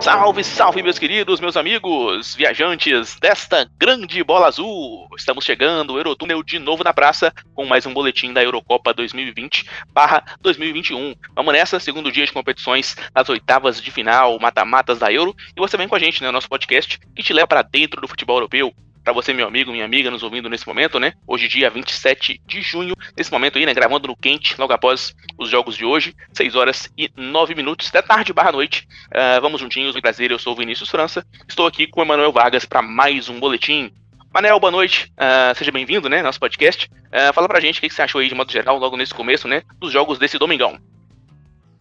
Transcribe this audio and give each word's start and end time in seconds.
Salve, 0.00 0.44
salve, 0.44 0.80
meus 0.80 0.96
queridos, 0.96 1.40
meus 1.40 1.56
amigos, 1.56 2.36
viajantes 2.36 3.16
desta 3.20 3.68
grande 3.76 4.22
bola 4.22 4.46
azul! 4.46 5.08
Estamos 5.16 5.44
chegando, 5.44 5.94
o 5.94 5.98
Eurotúnel 5.98 6.40
de 6.44 6.60
novo 6.60 6.84
na 6.84 6.94
praça, 6.94 7.34
com 7.52 7.66
mais 7.66 7.84
um 7.84 7.92
boletim 7.92 8.32
da 8.32 8.40
Eurocopa 8.42 8.94
2020-2021. 8.94 11.16
Vamos 11.34 11.52
nessa, 11.52 11.80
segundo 11.80 12.12
dia 12.12 12.24
de 12.24 12.32
competições 12.32 12.94
nas 13.12 13.28
oitavas 13.28 13.82
de 13.82 13.90
final, 13.90 14.38
mata-matas 14.38 15.00
da 15.00 15.12
Euro, 15.12 15.34
e 15.56 15.60
você 15.60 15.76
vem 15.76 15.88
com 15.88 15.96
a 15.96 15.98
gente, 15.98 16.22
né, 16.22 16.30
nosso 16.30 16.48
podcast, 16.48 17.00
que 17.16 17.22
te 17.22 17.32
leva 17.32 17.48
para 17.48 17.62
dentro 17.62 18.00
do 18.00 18.06
futebol 18.06 18.36
europeu, 18.36 18.72
para 19.08 19.14
você, 19.14 19.32
meu 19.32 19.48
amigo, 19.48 19.72
minha 19.72 19.86
amiga, 19.86 20.10
nos 20.10 20.22
ouvindo 20.22 20.50
nesse 20.50 20.66
momento, 20.66 21.00
né? 21.00 21.14
Hoje, 21.26 21.48
dia 21.48 21.70
27 21.70 22.42
de 22.46 22.60
junho, 22.60 22.94
nesse 23.16 23.32
momento 23.32 23.56
aí, 23.56 23.64
né? 23.64 23.72
Gravando 23.72 24.06
no 24.06 24.14
quente, 24.14 24.54
logo 24.58 24.70
após 24.70 25.14
os 25.38 25.48
jogos 25.48 25.78
de 25.78 25.84
hoje, 25.86 26.14
6 26.34 26.54
horas 26.54 26.92
e 26.94 27.10
9 27.16 27.54
minutos, 27.54 27.90
da 27.90 28.02
tarde 28.02 28.34
barra 28.34 28.52
noite. 28.52 28.86
Uh, 29.06 29.40
vamos 29.40 29.62
juntinhos, 29.62 29.96
um 29.96 30.00
prazer, 30.02 30.30
eu 30.30 30.38
sou 30.38 30.52
o 30.52 30.56
Vinícius 30.56 30.90
França. 30.90 31.24
Estou 31.48 31.66
aqui 31.66 31.86
com 31.86 32.00
o 32.00 32.04
Emanuel 32.04 32.30
Vargas 32.30 32.66
para 32.66 32.82
mais 32.82 33.30
um 33.30 33.40
boletim. 33.40 33.90
Manel, 34.30 34.60
boa 34.60 34.70
noite. 34.70 35.10
Uh, 35.14 35.56
seja 35.56 35.72
bem-vindo, 35.72 36.06
né? 36.10 36.20
Nosso 36.22 36.38
podcast. 36.38 36.90
Uh, 37.06 37.32
fala 37.32 37.48
pra 37.48 37.60
gente 37.60 37.78
o 37.78 37.80
que 37.80 37.88
você 37.88 38.02
achou 38.02 38.20
aí, 38.20 38.28
de 38.28 38.34
modo 38.34 38.52
geral, 38.52 38.78
logo 38.78 38.98
nesse 38.98 39.14
começo, 39.14 39.48
né? 39.48 39.62
Dos 39.80 39.90
jogos 39.90 40.18
desse 40.18 40.38
domingão. 40.38 40.78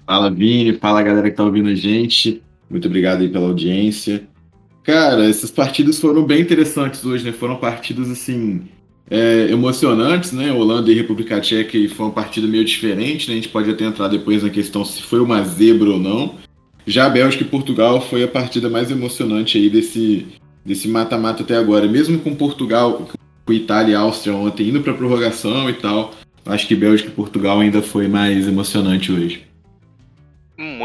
Fala, 0.05 0.31
Vini. 0.31 0.77
Fala, 0.77 1.03
galera 1.03 1.29
que 1.29 1.35
tá 1.35 1.43
ouvindo 1.43 1.67
a 1.67 1.75
gente. 1.75 2.41
Muito 2.69 2.87
obrigado 2.87 3.19
aí 3.19 3.27
pela 3.27 3.47
audiência. 3.47 4.25
Cara, 4.87 5.29
essas 5.29 5.51
partidas 5.51 5.99
foram 5.99 6.23
bem 6.23 6.39
interessantes 6.39 7.03
hoje, 7.03 7.25
né? 7.25 7.33
Foram 7.33 7.57
partidas, 7.57 8.09
assim, 8.09 8.61
é, 9.09 9.49
emocionantes, 9.51 10.31
né? 10.31 10.49
Holanda 10.49 10.89
e 10.89 10.95
República 10.95 11.41
Tcheca 11.41 11.77
foi 11.93 12.05
uma 12.05 12.13
partida 12.13 12.47
meio 12.47 12.63
diferente, 12.63 13.27
né? 13.27 13.33
A 13.33 13.35
gente 13.35 13.49
pode 13.49 13.69
até 13.69 13.83
entrar 13.83 14.07
depois 14.07 14.43
na 14.43 14.49
questão 14.49 14.85
se 14.85 15.01
foi 15.01 15.19
uma 15.19 15.43
zebra 15.43 15.89
ou 15.89 15.99
não. 15.99 16.35
Já 16.85 17.09
Bélgica 17.09 17.43
e 17.43 17.47
Portugal 17.47 17.99
foi 17.99 18.23
a 18.23 18.29
partida 18.29 18.69
mais 18.69 18.89
emocionante 18.89 19.57
aí 19.57 19.69
desse 19.69 20.25
desse 20.65 20.87
mata-mata 20.87 21.43
até 21.43 21.57
agora. 21.57 21.85
Mesmo 21.85 22.19
com 22.19 22.33
Portugal, 22.33 23.09
com 23.45 23.53
Itália 23.53 23.91
e 23.91 23.95
Áustria 23.95 24.33
ontem 24.35 24.69
indo 24.69 24.79
para 24.79 24.93
prorrogação 24.93 25.69
e 25.69 25.73
tal, 25.73 26.13
acho 26.45 26.65
que 26.65 26.75
Bélgica 26.77 27.09
e 27.09 27.13
Portugal 27.13 27.59
ainda 27.59 27.81
foi 27.81 28.07
mais 28.07 28.47
emocionante 28.47 29.11
hoje. 29.11 29.46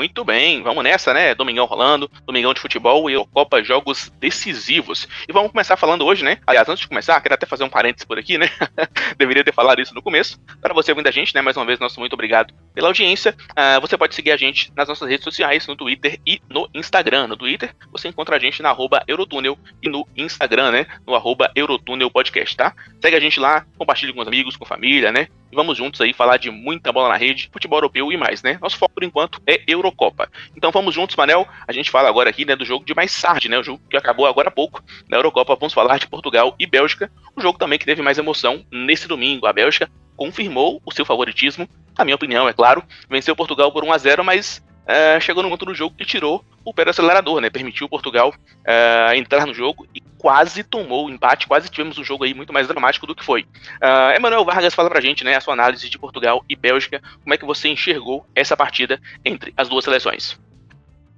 Muito 0.02 0.24
bem, 0.24 0.64
vamos 0.64 0.82
nessa, 0.82 1.14
né? 1.14 1.32
Domingão 1.32 1.64
rolando, 1.64 2.10
Domingão 2.26 2.52
de 2.52 2.58
futebol 2.58 3.08
e 3.08 3.14
Copa 3.26 3.62
Jogos 3.62 4.12
Decisivos. 4.18 5.06
E 5.28 5.32
vamos 5.32 5.52
começar 5.52 5.76
falando 5.76 6.04
hoje, 6.04 6.24
né? 6.24 6.38
Aliás, 6.44 6.68
antes 6.68 6.80
de 6.80 6.88
começar, 6.88 7.20
quero 7.20 7.36
até 7.36 7.46
fazer 7.46 7.62
um 7.62 7.68
parênteses 7.68 8.04
por 8.04 8.18
aqui, 8.18 8.36
né? 8.36 8.48
Deveria 9.16 9.44
ter 9.44 9.54
falado 9.54 9.80
isso 9.80 9.94
no 9.94 10.02
começo. 10.02 10.40
Para 10.60 10.74
você 10.74 10.90
ouvindo 10.90 11.06
a 11.06 11.12
gente, 11.12 11.32
né? 11.32 11.40
Mais 11.40 11.56
uma 11.56 11.64
vez, 11.64 11.78
nosso 11.78 12.00
muito 12.00 12.14
obrigado 12.14 12.52
pela 12.74 12.88
audiência. 12.88 13.32
Uh, 13.50 13.80
você 13.80 13.96
pode 13.96 14.16
seguir 14.16 14.32
a 14.32 14.36
gente 14.36 14.72
nas 14.74 14.88
nossas 14.88 15.08
redes 15.08 15.22
sociais, 15.22 15.68
no 15.68 15.76
Twitter 15.76 16.18
e 16.26 16.42
no 16.50 16.68
Instagram. 16.74 17.28
No 17.28 17.36
Twitter, 17.36 17.72
você 17.92 18.08
encontra 18.08 18.34
a 18.34 18.40
gente 18.40 18.60
na 18.60 18.70
arroba 18.70 19.04
Eurotúnel 19.06 19.56
e 19.80 19.88
no 19.88 20.04
Instagram, 20.16 20.72
né? 20.72 20.86
No 21.06 21.14
arroba 21.14 21.48
Eurotúnel 21.54 22.10
Podcast, 22.10 22.56
tá? 22.56 22.74
Segue 23.00 23.14
a 23.14 23.20
gente 23.20 23.38
lá, 23.38 23.64
compartilhe 23.78 24.12
com 24.12 24.20
os 24.20 24.26
amigos, 24.26 24.56
com 24.56 24.64
a 24.64 24.66
família, 24.66 25.12
né? 25.12 25.28
E 25.52 25.54
vamos 25.54 25.76
juntos 25.76 26.00
aí 26.00 26.14
falar 26.14 26.38
de 26.38 26.50
muita 26.50 26.90
bola 26.90 27.10
na 27.10 27.16
rede, 27.16 27.50
futebol 27.52 27.76
europeu 27.76 28.10
e 28.10 28.16
mais, 28.16 28.42
né? 28.42 28.58
Nosso 28.58 28.78
foco 28.78 28.94
por 28.94 29.04
enquanto 29.04 29.38
é 29.46 29.62
Eurocopa. 29.68 30.26
Então 30.56 30.70
vamos 30.70 30.94
juntos, 30.94 31.14
Manel. 31.14 31.46
A 31.68 31.72
gente 31.72 31.90
fala 31.90 32.08
agora 32.08 32.30
aqui, 32.30 32.46
né, 32.46 32.56
do 32.56 32.64
jogo 32.64 32.86
de 32.86 32.94
mais 32.94 33.20
tarde, 33.20 33.50
né? 33.50 33.58
O 33.58 33.62
jogo 33.62 33.82
que 33.90 33.96
acabou 33.96 34.26
agora 34.26 34.48
há 34.48 34.50
pouco 34.50 34.82
na 35.10 35.18
Eurocopa. 35.18 35.54
Vamos 35.54 35.74
falar 35.74 35.98
de 35.98 36.06
Portugal 36.06 36.54
e 36.58 36.66
Bélgica. 36.66 37.12
O 37.36 37.40
jogo 37.42 37.58
também 37.58 37.78
que 37.78 37.84
teve 37.84 38.00
mais 38.00 38.16
emoção 38.16 38.64
nesse 38.72 39.06
domingo. 39.06 39.46
A 39.46 39.52
Bélgica 39.52 39.90
confirmou 40.16 40.80
o 40.86 40.90
seu 40.90 41.04
favoritismo, 41.04 41.68
na 41.98 42.04
minha 42.04 42.14
opinião, 42.14 42.48
é 42.48 42.52
claro. 42.54 42.82
Venceu 43.10 43.36
Portugal 43.36 43.70
por 43.70 43.84
1 43.84 43.92
a 43.92 43.98
0 43.98 44.24
mas 44.24 44.62
é, 44.86 45.20
chegou 45.20 45.42
no 45.42 45.48
momento 45.48 45.66
do 45.66 45.74
jogo 45.74 45.94
que 45.96 46.04
tirou 46.04 46.44
o 46.64 46.72
pé 46.72 46.84
do 46.84 46.90
acelerador, 46.90 47.40
né? 47.40 47.50
Permitiu 47.50 47.88
Portugal 47.88 48.34
é, 48.64 49.16
entrar 49.16 49.46
no 49.46 49.54
jogo 49.54 49.86
e 49.94 50.00
quase 50.22 50.62
tomou 50.62 51.06
o 51.06 51.10
empate, 51.10 51.48
quase 51.48 51.68
tivemos 51.68 51.98
um 51.98 52.04
jogo 52.04 52.22
aí 52.22 52.32
muito 52.32 52.52
mais 52.52 52.68
dramático 52.68 53.06
do 53.08 53.14
que 53.14 53.24
foi. 53.24 53.42
Uh, 53.42 54.16
Emanuel 54.16 54.44
Vargas 54.44 54.72
fala 54.72 54.88
pra 54.88 55.00
gente, 55.00 55.24
né, 55.24 55.34
a 55.34 55.40
sua 55.40 55.52
análise 55.52 55.90
de 55.90 55.98
Portugal 55.98 56.44
e 56.48 56.54
Bélgica, 56.54 57.02
como 57.24 57.34
é 57.34 57.36
que 57.36 57.44
você 57.44 57.68
enxergou 57.68 58.24
essa 58.32 58.56
partida 58.56 59.00
entre 59.24 59.52
as 59.56 59.68
duas 59.68 59.82
seleções? 59.82 60.38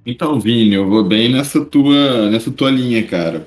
Então, 0.07 0.41
Vini, 0.41 0.75
eu 0.75 0.89
vou 0.89 1.05
bem 1.05 1.31
nessa 1.31 1.63
tua, 1.63 2.31
nessa 2.31 2.51
tua 2.51 2.71
linha, 2.71 3.03
cara. 3.07 3.47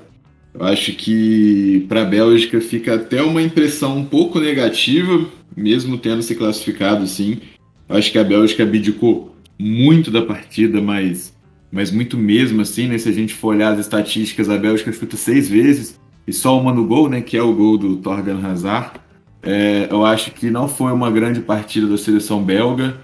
Eu 0.54 0.64
acho 0.64 0.92
que 0.92 1.84
para 1.88 2.02
a 2.02 2.04
Bélgica 2.04 2.60
fica 2.60 2.94
até 2.94 3.20
uma 3.20 3.42
impressão 3.42 3.98
um 3.98 4.04
pouco 4.04 4.38
negativa, 4.38 5.26
mesmo 5.56 5.98
tendo 5.98 6.22
se 6.22 6.36
classificado, 6.36 7.04
sim. 7.06 7.40
Eu 7.88 7.96
acho 7.96 8.12
que 8.12 8.18
a 8.18 8.24
Bélgica 8.24 8.62
abdicou 8.62 9.27
muito 9.58 10.10
da 10.10 10.22
partida, 10.22 10.80
mas, 10.80 11.34
mas 11.70 11.90
muito 11.90 12.16
mesmo, 12.16 12.60
assim, 12.62 12.86
né? 12.88 12.98
Se 12.98 13.08
a 13.08 13.12
gente 13.12 13.34
for 13.34 13.48
olhar 13.48 13.72
as 13.72 13.80
estatísticas, 13.80 14.48
a 14.48 14.56
Bélgica 14.56 14.92
chuta 14.92 15.16
seis 15.16 15.48
vezes 15.48 15.98
e 16.26 16.32
só 16.32 16.58
uma 16.60 16.72
no 16.72 16.86
gol, 16.86 17.08
né? 17.08 17.20
Que 17.20 17.36
é 17.36 17.42
o 17.42 17.54
gol 17.54 17.76
do 17.76 17.96
Torgan 17.96 18.40
Hazard. 18.44 18.92
É, 19.42 19.88
eu 19.90 20.04
acho 20.04 20.30
que 20.32 20.50
não 20.50 20.68
foi 20.68 20.92
uma 20.92 21.10
grande 21.10 21.40
partida 21.40 21.86
da 21.86 21.98
seleção 21.98 22.42
belga. 22.42 22.96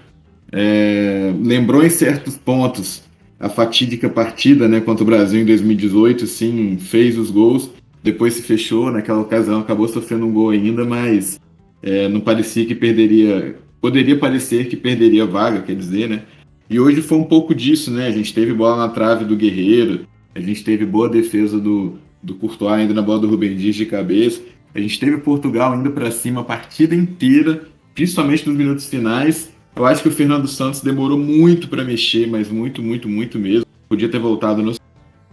É, 0.51 1.33
lembrou 1.41 1.83
em 1.83 1.89
certos 1.89 2.37
pontos 2.37 3.03
a 3.39 3.49
fatídica 3.49 4.09
partida 4.09 4.67
né, 4.67 4.79
contra 4.79 5.03
o 5.03 5.05
Brasil 5.05 5.41
em 5.41 5.45
2018, 5.45 6.25
sim, 6.25 6.77
fez 6.77 7.17
os 7.17 7.29
gols, 7.29 7.69
depois 8.01 8.33
se 8.33 8.41
fechou, 8.41 8.91
naquela 8.91 9.19
ocasião 9.19 9.59
acabou 9.59 9.87
sofrendo 9.87 10.25
um 10.25 10.31
gol 10.31 10.51
ainda, 10.51 10.85
mas 10.85 11.39
é, 11.83 12.07
não 12.07 12.19
parecia 12.21 12.65
que 12.65 12.73
perderia, 12.73 13.55
poderia 13.81 14.17
parecer 14.17 14.67
que 14.67 14.77
perderia 14.77 15.25
vaga, 15.25 15.61
quer 15.61 15.75
dizer, 15.75 16.09
né? 16.09 16.23
E 16.69 16.79
hoje 16.79 17.01
foi 17.01 17.17
um 17.17 17.23
pouco 17.23 17.53
disso, 17.53 17.91
né? 17.91 18.07
A 18.07 18.11
gente 18.11 18.33
teve 18.33 18.53
bola 18.53 18.77
na 18.77 18.89
trave 18.89 19.25
do 19.25 19.35
Guerreiro, 19.35 20.07
a 20.33 20.39
gente 20.39 20.63
teve 20.63 20.85
boa 20.85 21.07
defesa 21.07 21.59
do, 21.59 21.99
do 22.21 22.35
Courtois 22.35 22.73
ainda 22.73 22.93
na 22.93 23.01
bola 23.01 23.19
do 23.19 23.27
Rubem 23.27 23.55
Dias 23.55 23.75
de 23.75 23.85
cabeça, 23.85 24.41
a 24.73 24.79
gente 24.79 24.99
teve 24.99 25.17
Portugal 25.17 25.73
indo 25.73 25.91
para 25.91 26.11
cima 26.11 26.41
a 26.41 26.43
partida 26.43 26.93
inteira, 26.93 27.65
principalmente 27.93 28.47
nos 28.47 28.57
minutos 28.57 28.87
finais. 28.87 29.49
Eu 29.75 29.85
acho 29.85 30.01
que 30.01 30.09
o 30.09 30.11
Fernando 30.11 30.47
Santos 30.47 30.81
demorou 30.81 31.17
muito 31.17 31.69
para 31.69 31.83
mexer, 31.83 32.27
mas 32.27 32.49
muito, 32.49 32.81
muito, 32.81 33.07
muito 33.07 33.39
mesmo. 33.39 33.65
Podia 33.87 34.09
ter 34.09 34.19
voltado 34.19 34.61
nos, 34.61 34.77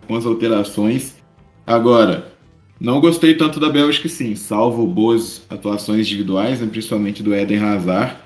com 0.06 0.14
as 0.14 0.26
alterações. 0.26 1.16
Agora, 1.66 2.32
não 2.78 3.00
gostei 3.00 3.34
tanto 3.34 3.58
da 3.58 3.68
Bélgica, 3.68 4.08
sim, 4.08 4.34
salvo 4.36 4.86
boas 4.86 5.42
atuações 5.48 6.06
individuais, 6.06 6.60
né, 6.60 6.68
principalmente 6.70 7.22
do 7.22 7.34
Eden 7.34 7.58
Hazard. 7.58 8.16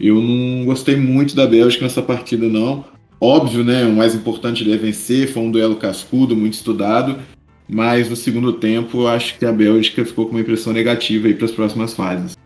Eu 0.00 0.14
não 0.16 0.64
gostei 0.64 0.96
muito 0.96 1.36
da 1.36 1.46
Bélgica 1.46 1.84
nessa 1.84 2.00
partida, 2.00 2.48
não. 2.48 2.84
Óbvio, 3.20 3.62
né? 3.62 3.84
O 3.84 3.92
mais 3.92 4.14
importante 4.14 4.70
é 4.70 4.76
vencer, 4.76 5.30
foi 5.30 5.42
um 5.42 5.50
duelo 5.50 5.76
cascudo, 5.76 6.34
muito 6.34 6.54
estudado. 6.54 7.20
Mas 7.68 8.08
no 8.08 8.16
segundo 8.16 8.54
tempo, 8.54 9.02
eu 9.02 9.08
acho 9.08 9.38
que 9.38 9.44
a 9.44 9.52
Bélgica 9.52 10.04
ficou 10.04 10.26
com 10.26 10.32
uma 10.32 10.40
impressão 10.40 10.72
negativa 10.72 11.28
aí 11.28 11.34
para 11.34 11.44
as 11.44 11.52
próximas 11.52 11.92
fases. 11.92 12.36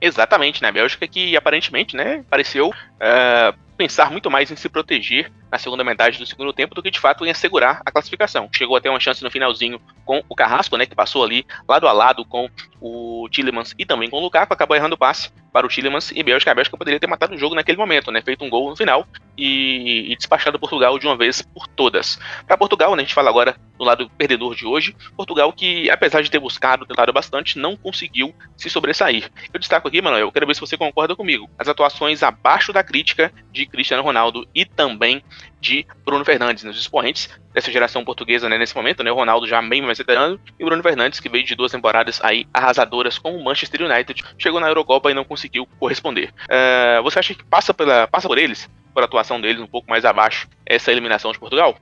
Exatamente, 0.00 0.60
né? 0.60 0.68
A 0.68 0.72
Bélgica 0.72 1.06
que 1.06 1.36
aparentemente, 1.36 1.96
né, 1.96 2.24
pareceu 2.28 2.68
uh, 2.68 3.56
pensar 3.76 4.10
muito 4.10 4.30
mais 4.30 4.50
em 4.50 4.56
se 4.56 4.68
proteger 4.68 5.30
na 5.50 5.58
segunda 5.58 5.84
metade 5.84 6.18
do 6.18 6.26
segundo 6.26 6.52
tempo 6.52 6.74
do 6.74 6.82
que 6.82 6.90
de 6.90 6.98
fato 6.98 7.24
em 7.24 7.30
assegurar 7.30 7.80
a 7.84 7.90
classificação. 7.90 8.48
Chegou 8.52 8.76
até 8.76 8.90
uma 8.90 9.00
chance 9.00 9.22
no 9.22 9.30
finalzinho 9.30 9.80
com 10.04 10.22
o 10.28 10.34
Carrasco, 10.34 10.76
né, 10.76 10.86
que 10.86 10.94
passou 10.94 11.24
ali 11.24 11.46
lado 11.68 11.86
a 11.86 11.92
lado 11.92 12.24
com 12.24 12.48
o 12.80 13.28
Tillemans 13.30 13.74
e 13.78 13.84
também 13.84 14.10
com 14.10 14.18
o 14.18 14.20
Lukaku, 14.20 14.52
acabou 14.52 14.76
errando 14.76 14.94
o 14.94 14.98
passe 14.98 15.30
para 15.52 15.66
o 15.66 15.68
Tillemans 15.68 16.12
e 16.14 16.22
Bélgica. 16.22 16.50
A 16.50 16.54
Bélgica 16.54 16.76
poderia 16.76 17.00
ter 17.00 17.06
matado 17.06 17.34
o 17.34 17.38
jogo 17.38 17.54
naquele 17.54 17.78
momento, 17.78 18.10
né, 18.10 18.20
feito 18.22 18.44
um 18.44 18.50
gol 18.50 18.70
no 18.70 18.76
final 18.76 19.06
e, 19.36 20.12
e 20.12 20.16
despachado 20.16 20.58
Portugal 20.58 20.98
de 20.98 21.06
uma 21.06 21.16
vez 21.16 21.42
por 21.42 21.66
todas. 21.66 22.18
Para 22.46 22.56
Portugal, 22.56 22.94
né, 22.94 23.02
a 23.02 23.04
gente 23.04 23.14
fala 23.14 23.30
agora 23.30 23.56
do 23.78 23.84
lado 23.84 24.10
perdedor 24.16 24.54
de 24.54 24.66
hoje, 24.66 24.96
Portugal 25.16 25.52
que 25.52 25.90
apesar 25.90 26.22
de 26.22 26.30
ter 26.30 26.38
buscado, 26.38 26.86
tentado 26.86 27.12
bastante, 27.12 27.58
não 27.58 27.76
conseguiu 27.76 28.34
se 28.56 28.70
sobressair. 28.70 29.30
Eu 29.52 29.60
destaco 29.60 29.88
aqui, 29.88 30.00
Manuel, 30.00 30.26
eu 30.26 30.32
quero 30.32 30.46
ver 30.46 30.54
se 30.54 30.60
você 30.60 30.76
concorda 30.76 31.16
comigo. 31.16 31.48
As 31.58 31.68
atuações 31.68 32.22
abaixo 32.22 32.72
da 32.72 32.82
crítica 32.82 33.32
de 33.50 33.65
Cristiano 33.68 34.02
Ronaldo 34.02 34.46
e 34.54 34.64
também 34.64 35.22
de 35.60 35.86
Bruno 36.04 36.24
Fernandes, 36.24 36.64
nos 36.64 36.78
expoentes 36.78 37.28
dessa 37.52 37.72
geração 37.72 38.04
portuguesa 38.04 38.48
né, 38.48 38.58
nesse 38.58 38.74
momento, 38.76 39.02
né, 39.02 39.10
o 39.10 39.14
Ronaldo 39.14 39.46
já 39.46 39.60
bem 39.62 39.82
mais 39.82 39.98
veterano 39.98 40.38
e 40.58 40.64
Bruno 40.64 40.82
Fernandes 40.82 41.20
que 41.20 41.28
veio 41.28 41.44
de 41.44 41.54
duas 41.54 41.72
temporadas 41.72 42.20
aí 42.22 42.46
arrasadoras 42.52 43.18
com 43.18 43.36
o 43.36 43.44
Manchester 43.44 43.82
United, 43.82 44.22
chegou 44.38 44.60
na 44.60 44.68
Eurocopa 44.68 45.10
e 45.10 45.14
não 45.14 45.24
conseguiu 45.24 45.66
corresponder. 45.78 46.32
Uh, 46.44 47.02
você 47.02 47.18
acha 47.18 47.34
que 47.34 47.44
passa, 47.44 47.72
pela, 47.72 48.06
passa 48.06 48.28
por 48.28 48.38
eles, 48.38 48.68
por 48.92 49.02
atuação 49.02 49.40
deles 49.40 49.60
um 49.60 49.66
pouco 49.66 49.88
mais 49.90 50.04
abaixo, 50.04 50.48
essa 50.64 50.92
eliminação 50.92 51.32
de 51.32 51.38
Portugal? 51.38 51.76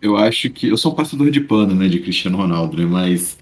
Eu 0.00 0.16
acho 0.16 0.50
que 0.50 0.68
eu 0.68 0.76
sou 0.76 0.92
um 0.92 0.94
passador 0.94 1.30
de 1.30 1.40
pano, 1.40 1.74
né, 1.74 1.88
de 1.88 1.98
Cristiano 2.00 2.36
Ronaldo, 2.36 2.76
né, 2.76 2.84
mas 2.84 3.38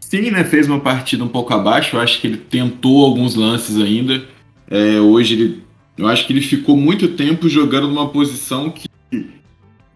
sim, 0.00 0.30
né, 0.30 0.44
fez 0.44 0.68
uma 0.68 0.80
partida 0.80 1.24
um 1.24 1.28
pouco 1.28 1.52
abaixo. 1.52 1.96
Eu 1.96 2.00
acho 2.00 2.20
que 2.20 2.26
ele 2.26 2.36
tentou 2.36 3.04
alguns 3.04 3.34
lances 3.34 3.78
ainda. 3.78 4.24
É, 4.70 5.00
hoje 5.00 5.34
ele, 5.34 5.63
eu 5.96 6.06
acho 6.06 6.26
que 6.26 6.32
ele 6.32 6.40
ficou 6.40 6.76
muito 6.76 7.08
tempo 7.08 7.48
jogando 7.48 7.88
numa 7.88 8.08
posição 8.08 8.70
que 8.70 8.88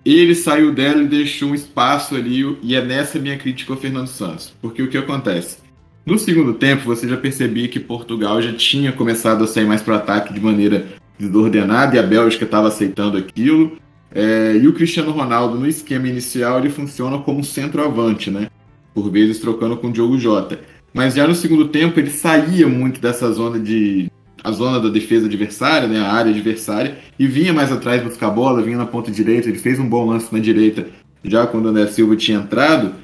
ele 0.05 0.35
saiu 0.35 0.73
dela 0.73 1.03
e 1.03 1.07
deixou 1.07 1.51
um 1.51 1.55
espaço 1.55 2.15
ali. 2.15 2.57
E 2.63 2.75
é 2.75 2.85
nessa 2.85 3.19
minha 3.19 3.37
crítica 3.37 3.73
ao 3.73 3.79
Fernando 3.79 4.07
Santos. 4.07 4.53
Porque 4.61 4.83
o 4.83 4.89
que 4.89 4.97
acontece? 4.97 5.59
No 6.07 6.19
segundo 6.19 6.55
tempo, 6.55 6.85
você 6.85 7.07
já 7.07 7.17
percebia 7.17 7.69
que 7.69 7.79
Portugal 7.79 8.41
já 8.41 8.53
tinha 8.55 8.93
começado 8.93 9.45
a 9.45 9.47
sair 9.47 9.67
mais 9.67 9.83
para 9.83 9.95
o 9.95 9.97
ataque 9.97 10.33
de 10.33 10.41
maneira 10.41 10.87
desordenada 11.19 11.97
e 11.97 11.99
a 11.99 12.03
Bélgica 12.03 12.45
estava 12.45 12.69
aceitando 12.69 13.19
aquilo. 13.19 13.77
É, 14.11 14.57
e 14.57 14.67
o 14.67 14.73
Cristiano 14.73 15.11
Ronaldo, 15.11 15.59
no 15.59 15.67
esquema 15.67 16.09
inicial, 16.09 16.61
ele 16.61 16.71
funciona 16.71 17.19
como 17.19 17.45
centroavante, 17.45 18.31
né? 18.31 18.49
Por 18.95 19.11
vezes 19.11 19.39
trocando 19.39 19.77
com 19.77 19.89
o 19.89 19.93
Diogo 19.93 20.17
Jota. 20.19 20.61
Mas 20.95 21.15
já 21.15 21.27
no 21.27 21.35
segundo 21.35 21.69
tempo 21.69 22.01
ele 22.01 22.11
saía 22.11 22.67
muito 22.67 23.01
dessa 23.01 23.31
zona 23.31 23.59
de. 23.59 24.11
A 24.49 24.53
zona 24.53 24.81
da 24.81 24.89
defesa 24.89 25.27
adversária, 25.27 25.87
né? 25.87 26.01
A 26.01 26.13
área 26.13 26.31
adversária, 26.31 26.99
e 27.19 27.27
vinha 27.27 27.53
mais 27.53 27.71
atrás 27.71 28.03
buscar 28.03 28.29
a 28.29 28.31
bola, 28.31 28.63
vinha 28.63 28.77
na 28.77 28.87
ponta 28.87 29.11
direita, 29.11 29.49
ele 29.49 29.59
fez 29.59 29.79
um 29.79 29.89
bom 29.89 30.07
lance 30.07 30.33
na 30.33 30.39
direita 30.39 30.87
já 31.25 31.47
quando 31.47 31.67
o 31.67 31.69
André 31.69 31.87
Silva 31.89 32.17
tinha 32.17 32.39
entrado. 32.39 32.95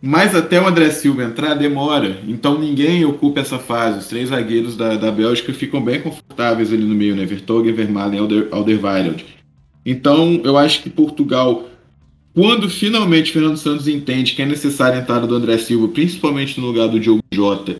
Mas 0.00 0.34
até 0.34 0.60
o 0.60 0.66
André 0.66 0.90
Silva 0.90 1.24
entrar 1.24 1.54
demora, 1.54 2.20
então 2.26 2.56
ninguém 2.56 3.04
ocupa 3.04 3.40
essa 3.40 3.58
fase. 3.58 3.98
Os 3.98 4.06
três 4.06 4.28
zagueiros 4.28 4.76
da, 4.76 4.94
da 4.94 5.10
Bélgica 5.10 5.52
ficam 5.52 5.82
bem 5.82 6.00
confortáveis 6.00 6.72
ali 6.72 6.84
no 6.84 6.94
meio, 6.94 7.16
né? 7.16 7.24
Vertonghen, 7.24 7.72
Vermaelen 7.72 8.16
e 8.16 8.20
Alder, 8.20 8.48
Alderweireld. 8.52 9.26
Então 9.84 10.40
eu 10.44 10.56
acho 10.56 10.82
que 10.82 10.90
Portugal, 10.90 11.68
quando 12.32 12.70
finalmente 12.70 13.32
Fernando 13.32 13.56
Santos 13.56 13.88
entende 13.88 14.34
que 14.34 14.42
é 14.42 14.46
necessário 14.46 14.98
a 14.98 15.02
entrada 15.02 15.26
do 15.26 15.34
André 15.34 15.58
Silva, 15.58 15.88
principalmente 15.88 16.60
no 16.60 16.68
lugar 16.68 16.86
do 16.86 17.00
Diogo 17.00 17.22
Jota, 17.32 17.76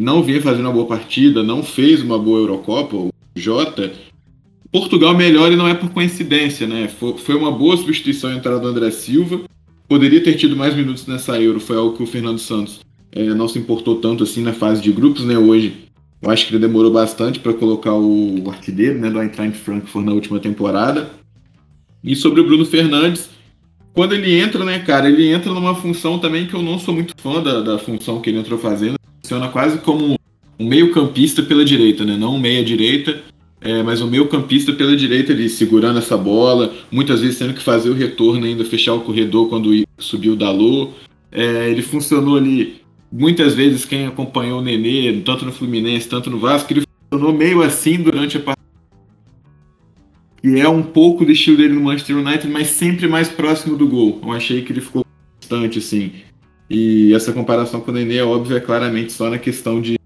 não 0.00 0.22
vinha 0.22 0.40
fazendo 0.40 0.64
uma 0.64 0.72
boa 0.72 0.86
partida, 0.86 1.42
não 1.42 1.62
fez 1.62 2.00
uma 2.00 2.18
boa 2.18 2.40
Eurocopa, 2.40 2.96
o 2.96 3.10
Jota, 3.36 3.92
Portugal 4.72 5.14
melhora 5.14 5.52
e 5.52 5.56
não 5.56 5.68
é 5.68 5.74
por 5.74 5.90
coincidência, 5.90 6.66
né? 6.66 6.88
Foi 6.88 7.36
uma 7.36 7.52
boa 7.52 7.76
substituição 7.76 8.30
a 8.30 8.34
entrada 8.34 8.60
do 8.60 8.68
André 8.68 8.90
Silva 8.90 9.42
poderia 9.90 10.22
ter 10.22 10.34
tido 10.34 10.54
mais 10.54 10.72
minutos 10.72 11.04
nessa 11.08 11.40
Euro, 11.40 11.58
foi 11.58 11.76
algo 11.76 11.96
que 11.96 12.02
o 12.04 12.06
Fernando 12.06 12.38
Santos 12.38 12.78
é, 13.10 13.24
não 13.34 13.48
se 13.48 13.58
importou 13.58 13.96
tanto 13.96 14.22
assim 14.22 14.40
na 14.40 14.52
fase 14.52 14.80
de 14.80 14.92
grupos, 14.92 15.24
né? 15.24 15.36
Hoje, 15.36 15.74
eu 16.22 16.30
acho 16.30 16.46
que 16.46 16.54
ele 16.54 16.60
demorou 16.60 16.92
bastante 16.92 17.40
para 17.40 17.52
colocar 17.52 17.92
o 17.92 18.48
artilheiro, 18.48 19.00
né, 19.00 19.10
do 19.10 19.20
Eintracht 19.20 19.58
Frankfurt 19.58 20.06
na 20.06 20.12
última 20.12 20.38
temporada. 20.38 21.10
E 22.04 22.14
sobre 22.14 22.40
o 22.40 22.44
Bruno 22.44 22.64
Fernandes, 22.64 23.30
quando 23.92 24.14
ele 24.14 24.38
entra, 24.38 24.64
né, 24.64 24.78
cara, 24.78 25.08
ele 25.08 25.26
entra 25.26 25.52
numa 25.52 25.74
função 25.74 26.20
também 26.20 26.46
que 26.46 26.54
eu 26.54 26.62
não 26.62 26.78
sou 26.78 26.94
muito 26.94 27.12
fã 27.20 27.42
da, 27.42 27.60
da 27.60 27.76
função 27.76 28.20
que 28.20 28.30
ele 28.30 28.38
entrou 28.38 28.60
fazendo. 28.60 28.99
Funciona 29.30 29.48
quase 29.48 29.78
como 29.78 30.16
um 30.58 30.66
meio-campista 30.66 31.40
pela 31.40 31.64
direita, 31.64 32.04
né? 32.04 32.16
Não 32.16 32.34
um 32.34 32.40
meia-direita, 32.40 33.22
é, 33.60 33.80
mas 33.80 34.00
o 34.00 34.08
meio 34.08 34.26
campista 34.26 34.72
pela 34.72 34.96
direita 34.96 35.32
ali, 35.32 35.48
segurando 35.48 36.00
essa 36.00 36.16
bola, 36.16 36.74
muitas 36.90 37.20
vezes 37.20 37.38
tendo 37.38 37.54
que 37.54 37.62
fazer 37.62 37.90
o 37.90 37.94
retorno 37.94 38.44
ainda, 38.44 38.64
fechar 38.64 38.92
o 38.92 39.02
corredor 39.02 39.48
quando 39.48 39.70
subiu 39.98 40.32
o 40.32 40.36
Dalô. 40.36 40.90
É, 41.30 41.70
ele 41.70 41.80
funcionou 41.80 42.36
ali, 42.36 42.80
muitas 43.12 43.54
vezes 43.54 43.84
quem 43.84 44.04
acompanhou 44.04 44.58
o 44.58 44.62
Nenê, 44.62 45.20
tanto 45.24 45.44
no 45.44 45.52
Fluminense, 45.52 46.08
tanto 46.08 46.28
no 46.28 46.40
Vasco, 46.40 46.72
ele 46.72 46.82
funcionou 47.08 47.32
meio 47.32 47.62
assim 47.62 48.02
durante 48.02 48.36
a 48.36 48.40
partida. 48.40 48.66
E 50.42 50.58
é 50.58 50.68
um 50.68 50.82
pouco 50.82 51.24
do 51.24 51.30
estilo 51.30 51.56
dele 51.56 51.74
no 51.74 51.82
Manchester 51.82 52.16
United, 52.16 52.48
mas 52.48 52.66
sempre 52.66 53.06
mais 53.06 53.28
próximo 53.28 53.76
do 53.76 53.86
gol. 53.86 54.20
Eu 54.24 54.32
achei 54.32 54.62
que 54.62 54.72
ele 54.72 54.80
ficou 54.80 55.06
constante, 55.40 55.78
assim. 55.78 56.10
E 56.70 57.12
essa 57.12 57.32
comparação 57.32 57.80
com 57.80 57.90
o 57.90 57.94
Nenê 57.94 58.18
é 58.18 58.24
óbvia, 58.24 58.58
é 58.58 58.60
claramente 58.60 59.12
só 59.12 59.28
na 59.28 59.38
questão 59.38 59.80
de 59.80 59.98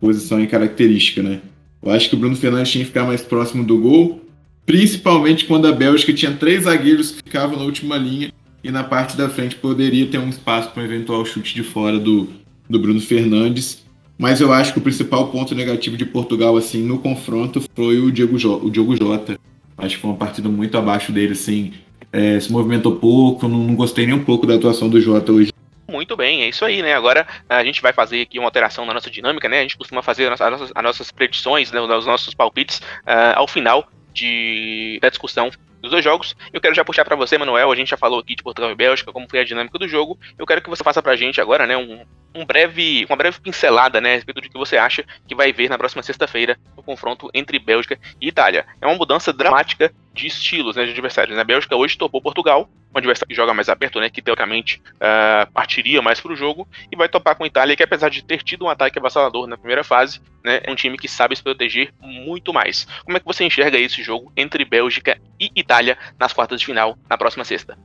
posição 0.00 0.42
e 0.42 0.48
característica, 0.48 1.22
né? 1.22 1.40
Eu 1.80 1.92
acho 1.92 2.08
que 2.08 2.16
o 2.16 2.18
Bruno 2.18 2.34
Fernandes 2.34 2.72
tinha 2.72 2.82
que 2.82 2.90
ficar 2.90 3.04
mais 3.04 3.22
próximo 3.22 3.62
do 3.62 3.78
gol, 3.78 4.20
principalmente 4.66 5.44
quando 5.44 5.66
a 5.66 5.72
Bélgica 5.72 6.12
tinha 6.12 6.32
três 6.32 6.64
zagueiros 6.64 7.12
que 7.12 7.18
ficavam 7.18 7.56
na 7.56 7.64
última 7.64 7.96
linha 7.96 8.32
e 8.64 8.70
na 8.72 8.82
parte 8.82 9.16
da 9.16 9.28
frente 9.28 9.54
poderia 9.54 10.06
ter 10.06 10.18
um 10.18 10.28
espaço 10.28 10.70
para 10.70 10.82
um 10.82 10.86
eventual 10.86 11.24
chute 11.24 11.54
de 11.54 11.62
fora 11.62 12.00
do, 12.00 12.28
do 12.68 12.80
Bruno 12.80 13.00
Fernandes. 13.00 13.84
Mas 14.18 14.40
eu 14.40 14.52
acho 14.52 14.72
que 14.72 14.80
o 14.80 14.82
principal 14.82 15.28
ponto 15.28 15.54
negativo 15.54 15.96
de 15.96 16.04
Portugal 16.04 16.56
assim 16.56 16.82
no 16.82 16.98
confronto 16.98 17.62
foi 17.76 18.00
o 18.00 18.10
Diego, 18.10 18.36
jo 18.36 18.56
o 18.56 18.68
Diogo 18.68 18.96
Jota. 18.96 19.38
Acho 19.76 19.94
que 19.94 20.00
foi 20.00 20.10
uma 20.10 20.16
partida 20.16 20.48
muito 20.48 20.76
abaixo 20.76 21.12
dele, 21.12 21.34
assim. 21.34 21.72
É, 22.10 22.40
se 22.40 22.50
movimentou 22.50 22.96
pouco, 22.96 23.46
não, 23.46 23.62
não 23.62 23.76
gostei 23.76 24.04
nem 24.06 24.16
um 24.16 24.24
pouco 24.24 24.44
da 24.44 24.56
atuação 24.56 24.88
do 24.88 25.00
Jota 25.00 25.30
hoje. 25.30 25.52
Muito 25.90 26.14
bem, 26.16 26.42
é 26.42 26.48
isso 26.48 26.66
aí, 26.66 26.82
né? 26.82 26.92
Agora 26.92 27.26
a 27.48 27.64
gente 27.64 27.80
vai 27.80 27.94
fazer 27.94 28.20
aqui 28.20 28.38
uma 28.38 28.46
alteração 28.46 28.84
na 28.84 28.92
nossa 28.92 29.10
dinâmica, 29.10 29.48
né? 29.48 29.60
A 29.60 29.62
gente 29.62 29.78
costuma 29.78 30.02
fazer 30.02 30.30
as 30.30 30.38
nossas, 30.38 30.70
as 30.74 30.84
nossas 30.84 31.10
predições, 31.10 31.72
né, 31.72 31.80
os 31.80 32.04
nossos 32.04 32.34
palpites 32.34 32.78
uh, 32.78 33.34
ao 33.36 33.48
final 33.48 33.88
de, 34.12 34.98
da 35.00 35.08
discussão 35.08 35.50
dos 35.80 35.90
dois 35.90 36.04
jogos. 36.04 36.36
Eu 36.52 36.60
quero 36.60 36.74
já 36.74 36.84
puxar 36.84 37.06
para 37.06 37.16
você, 37.16 37.38
Manuel. 37.38 37.72
A 37.72 37.76
gente 37.76 37.88
já 37.88 37.96
falou 37.96 38.20
aqui 38.20 38.34
de 38.34 38.42
Portugal 38.42 38.70
e 38.70 38.74
Bélgica, 38.74 39.12
como 39.12 39.26
foi 39.30 39.40
a 39.40 39.44
dinâmica 39.44 39.78
do 39.78 39.88
jogo. 39.88 40.18
Eu 40.36 40.44
quero 40.44 40.60
que 40.60 40.68
você 40.68 40.84
faça 40.84 41.02
pra 41.02 41.16
gente 41.16 41.40
agora, 41.40 41.66
né, 41.66 41.74
um, 41.74 42.04
um 42.38 42.44
breve, 42.44 43.04
uma 43.08 43.16
breve 43.16 43.40
pincelada, 43.40 44.00
né, 44.00 44.12
a 44.12 44.14
respeito 44.14 44.40
do 44.40 44.48
que 44.48 44.56
você 44.56 44.76
acha 44.76 45.04
que 45.26 45.34
vai 45.34 45.52
ver 45.52 45.68
na 45.68 45.76
próxima 45.76 46.02
sexta-feira 46.02 46.56
no 46.76 46.82
confronto 46.82 47.28
entre 47.34 47.58
Bélgica 47.58 47.98
e 48.20 48.28
Itália. 48.28 48.64
É 48.80 48.86
uma 48.86 48.94
mudança 48.94 49.32
dramática 49.32 49.92
de 50.14 50.26
estilos, 50.26 50.76
né, 50.76 50.84
de 50.84 50.92
adversários. 50.92 51.34
Né? 51.34 51.42
A 51.42 51.44
Bélgica 51.44 51.76
hoje 51.76 51.98
topou 51.98 52.22
Portugal, 52.22 52.68
um 52.94 52.98
adversário 52.98 53.28
que 53.28 53.34
joga 53.34 53.52
mais 53.52 53.68
aberto, 53.68 54.00
né, 54.00 54.08
que 54.08 54.22
teoricamente 54.22 54.80
uh, 54.94 55.50
partiria 55.52 56.00
mais 56.00 56.20
pro 56.20 56.36
jogo, 56.36 56.66
e 56.90 56.96
vai 56.96 57.08
topar 57.08 57.34
com 57.36 57.44
a 57.44 57.46
Itália, 57.46 57.76
que 57.76 57.82
apesar 57.82 58.08
de 58.08 58.24
ter 58.24 58.42
tido 58.42 58.64
um 58.64 58.68
ataque 58.68 58.98
avassalador 58.98 59.46
na 59.46 59.58
primeira 59.58 59.82
fase, 59.82 60.20
né, 60.44 60.60
é 60.62 60.70
um 60.70 60.74
time 60.74 60.96
que 60.96 61.08
sabe 61.08 61.34
se 61.34 61.42
proteger 61.42 61.92
muito 62.00 62.52
mais. 62.52 62.86
Como 63.04 63.16
é 63.16 63.20
que 63.20 63.26
você 63.26 63.44
enxerga 63.44 63.78
esse 63.78 64.02
jogo 64.02 64.32
entre 64.36 64.64
Bélgica 64.64 65.18
e 65.38 65.50
Itália 65.54 65.98
nas 66.18 66.32
quartas 66.32 66.60
de 66.60 66.66
final 66.66 66.96
na 67.08 67.18
próxima 67.18 67.44
sexta? 67.44 67.76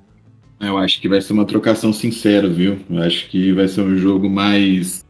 Eu 0.60 0.78
acho 0.78 1.02
que 1.02 1.10
vai 1.10 1.22
ser 1.22 1.34
uma 1.34 1.46
trocação 1.46 1.92
sincera, 1.92 2.48
viu? 2.48 2.80
Eu 2.90 3.02
acho 3.04 3.30
que 3.30 3.52
vai 3.52 3.68
ser 3.68 3.82
um 3.82 3.98
jogo 3.98 4.30
mais. 4.30 5.04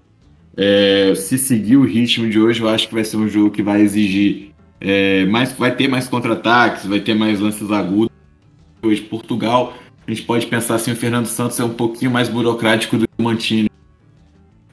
É, 0.56 1.13
se 1.16 1.38
seguir 1.38 1.78
o 1.78 1.86
ritmo 1.86 2.30
de 2.30 2.40
hoje, 2.40 2.62
eu 2.62 2.69
acho 2.69 2.88
que 2.88 2.94
vai 2.94 3.04
ser 3.04 3.18
um 3.18 3.28
jogo 3.28 3.51
que 3.51 3.63
vai 3.63 3.81
exigir 3.81 4.51
é, 4.80 5.25
mais, 5.25 5.54
vai 5.54 5.74
ter 5.74 5.88
mais 5.88 6.07
contra-ataques, 6.07 6.86
vai 6.86 7.00
ter 7.00 7.13
mais 7.13 7.40
lances 7.40 7.72
agudos. 7.72 8.12
Hoje, 8.81 9.02
Portugal, 9.02 9.73
a 10.06 10.12
gente 10.12 10.23
pode 10.23 10.45
pensar 10.47 10.76
assim: 10.76 10.92
o 10.92 10.95
Fernando 10.95 11.28
Santos 11.28 11.59
é 11.59 11.64
um 11.64 11.73
pouquinho 11.73 12.12
mais 12.12 12.28
burocrático 12.28 12.97
do 12.97 13.07
que 13.07 13.14
o 13.18 13.23
Mantini. 13.23 13.69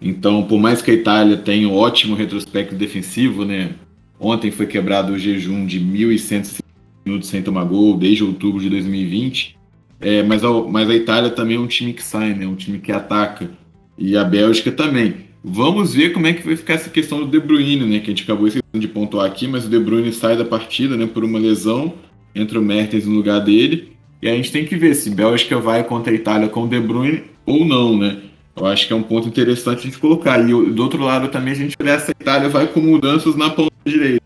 Então, 0.02 0.42
por 0.44 0.58
mais 0.58 0.82
que 0.82 0.90
a 0.90 0.94
Itália 0.94 1.36
tenha 1.36 1.68
um 1.68 1.76
ótimo 1.76 2.16
retrospecto 2.16 2.74
defensivo, 2.74 3.44
né? 3.44 3.74
Ontem 4.18 4.50
foi 4.50 4.66
quebrado 4.66 5.12
o 5.12 5.18
jejum 5.18 5.64
de 5.64 5.80
1.100 5.80 6.60
minutos 7.04 7.28
sem 7.28 7.42
tomar 7.42 7.64
gol 7.64 7.96
desde 7.96 8.24
outubro 8.24 8.60
de 8.60 8.68
2020. 8.68 9.59
É, 10.00 10.22
mas, 10.22 10.42
a, 10.42 10.50
mas 10.62 10.88
a 10.88 10.94
Itália 10.94 11.30
também 11.30 11.56
é 11.56 11.60
um 11.60 11.66
time 11.66 11.92
que 11.92 12.02
sai, 12.02 12.32
né? 12.34 12.46
Um 12.46 12.54
time 12.54 12.78
que 12.78 12.90
ataca. 12.90 13.50
E 13.98 14.16
a 14.16 14.24
Bélgica 14.24 14.72
também. 14.72 15.28
Vamos 15.44 15.94
ver 15.94 16.12
como 16.12 16.26
é 16.26 16.32
que 16.32 16.44
vai 16.44 16.56
ficar 16.56 16.74
essa 16.74 16.90
questão 16.90 17.20
do 17.20 17.26
De 17.26 17.38
Bruyne, 17.38 17.84
né? 17.84 17.98
Que 17.98 18.06
a 18.06 18.14
gente 18.14 18.22
acabou 18.22 18.48
de 18.48 18.88
pontuar 18.88 19.26
aqui, 19.26 19.46
mas 19.46 19.66
o 19.66 19.68
De 19.68 19.78
Bruyne 19.78 20.12
sai 20.12 20.36
da 20.36 20.44
partida, 20.44 20.96
né? 20.96 21.06
Por 21.06 21.24
uma 21.24 21.38
lesão. 21.38 21.94
Entra 22.34 22.58
o 22.58 22.62
Mertens 22.62 23.06
no 23.06 23.14
lugar 23.14 23.40
dele. 23.40 23.92
E 24.22 24.28
a 24.28 24.34
gente 24.34 24.52
tem 24.52 24.64
que 24.64 24.76
ver 24.76 24.94
se 24.94 25.10
Bélgica 25.10 25.58
vai 25.58 25.84
contra 25.84 26.12
a 26.12 26.16
Itália 26.16 26.48
com 26.48 26.64
o 26.64 26.68
De 26.68 26.80
Bruyne 26.80 27.24
ou 27.44 27.64
não, 27.64 27.96
né? 27.96 28.18
Eu 28.56 28.66
acho 28.66 28.86
que 28.86 28.92
é 28.92 28.96
um 28.96 29.02
ponto 29.02 29.28
interessante 29.28 29.78
a 29.78 29.82
gente 29.82 29.98
colocar. 29.98 30.38
E 30.38 30.52
do 30.52 30.82
outro 30.82 31.02
lado 31.02 31.28
também 31.28 31.52
a 31.52 31.56
gente 31.56 31.76
vê 31.80 31.98
se 31.98 32.10
a 32.10 32.14
Itália 32.20 32.48
vai 32.48 32.66
com 32.66 32.80
mudanças 32.80 33.34
na 33.34 33.48
ponta 33.48 33.72
direita. 33.84 34.22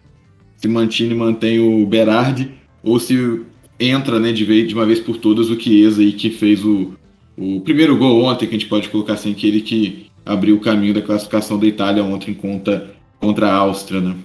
Se 0.56 0.66
Mantini 0.66 1.14
mantém 1.14 1.60
o 1.60 1.86
Berardi 1.86 2.50
ou 2.82 2.98
se 2.98 3.42
entra 3.88 4.18
né, 4.18 4.32
de, 4.32 4.44
vez, 4.44 4.68
de 4.68 4.74
uma 4.74 4.86
vez 4.86 5.00
por 5.00 5.16
todas 5.16 5.50
o 5.50 5.58
Chiesa 5.58 6.00
aí 6.00 6.12
que 6.12 6.30
fez 6.30 6.64
o, 6.64 6.94
o 7.36 7.60
primeiro 7.60 7.96
gol 7.96 8.24
ontem, 8.24 8.46
que 8.46 8.54
a 8.54 8.58
gente 8.58 8.68
pode 8.68 8.88
colocar 8.88 9.14
assim, 9.14 9.32
aquele 9.32 9.60
que 9.60 10.06
abriu 10.24 10.56
o 10.56 10.60
caminho 10.60 10.94
da 10.94 11.02
classificação 11.02 11.58
da 11.58 11.66
Itália 11.66 12.02
ontem 12.02 12.34
contra, 12.34 12.94
contra 13.20 13.48
a 13.48 13.54
Áustria, 13.54 14.00
né? 14.00 14.16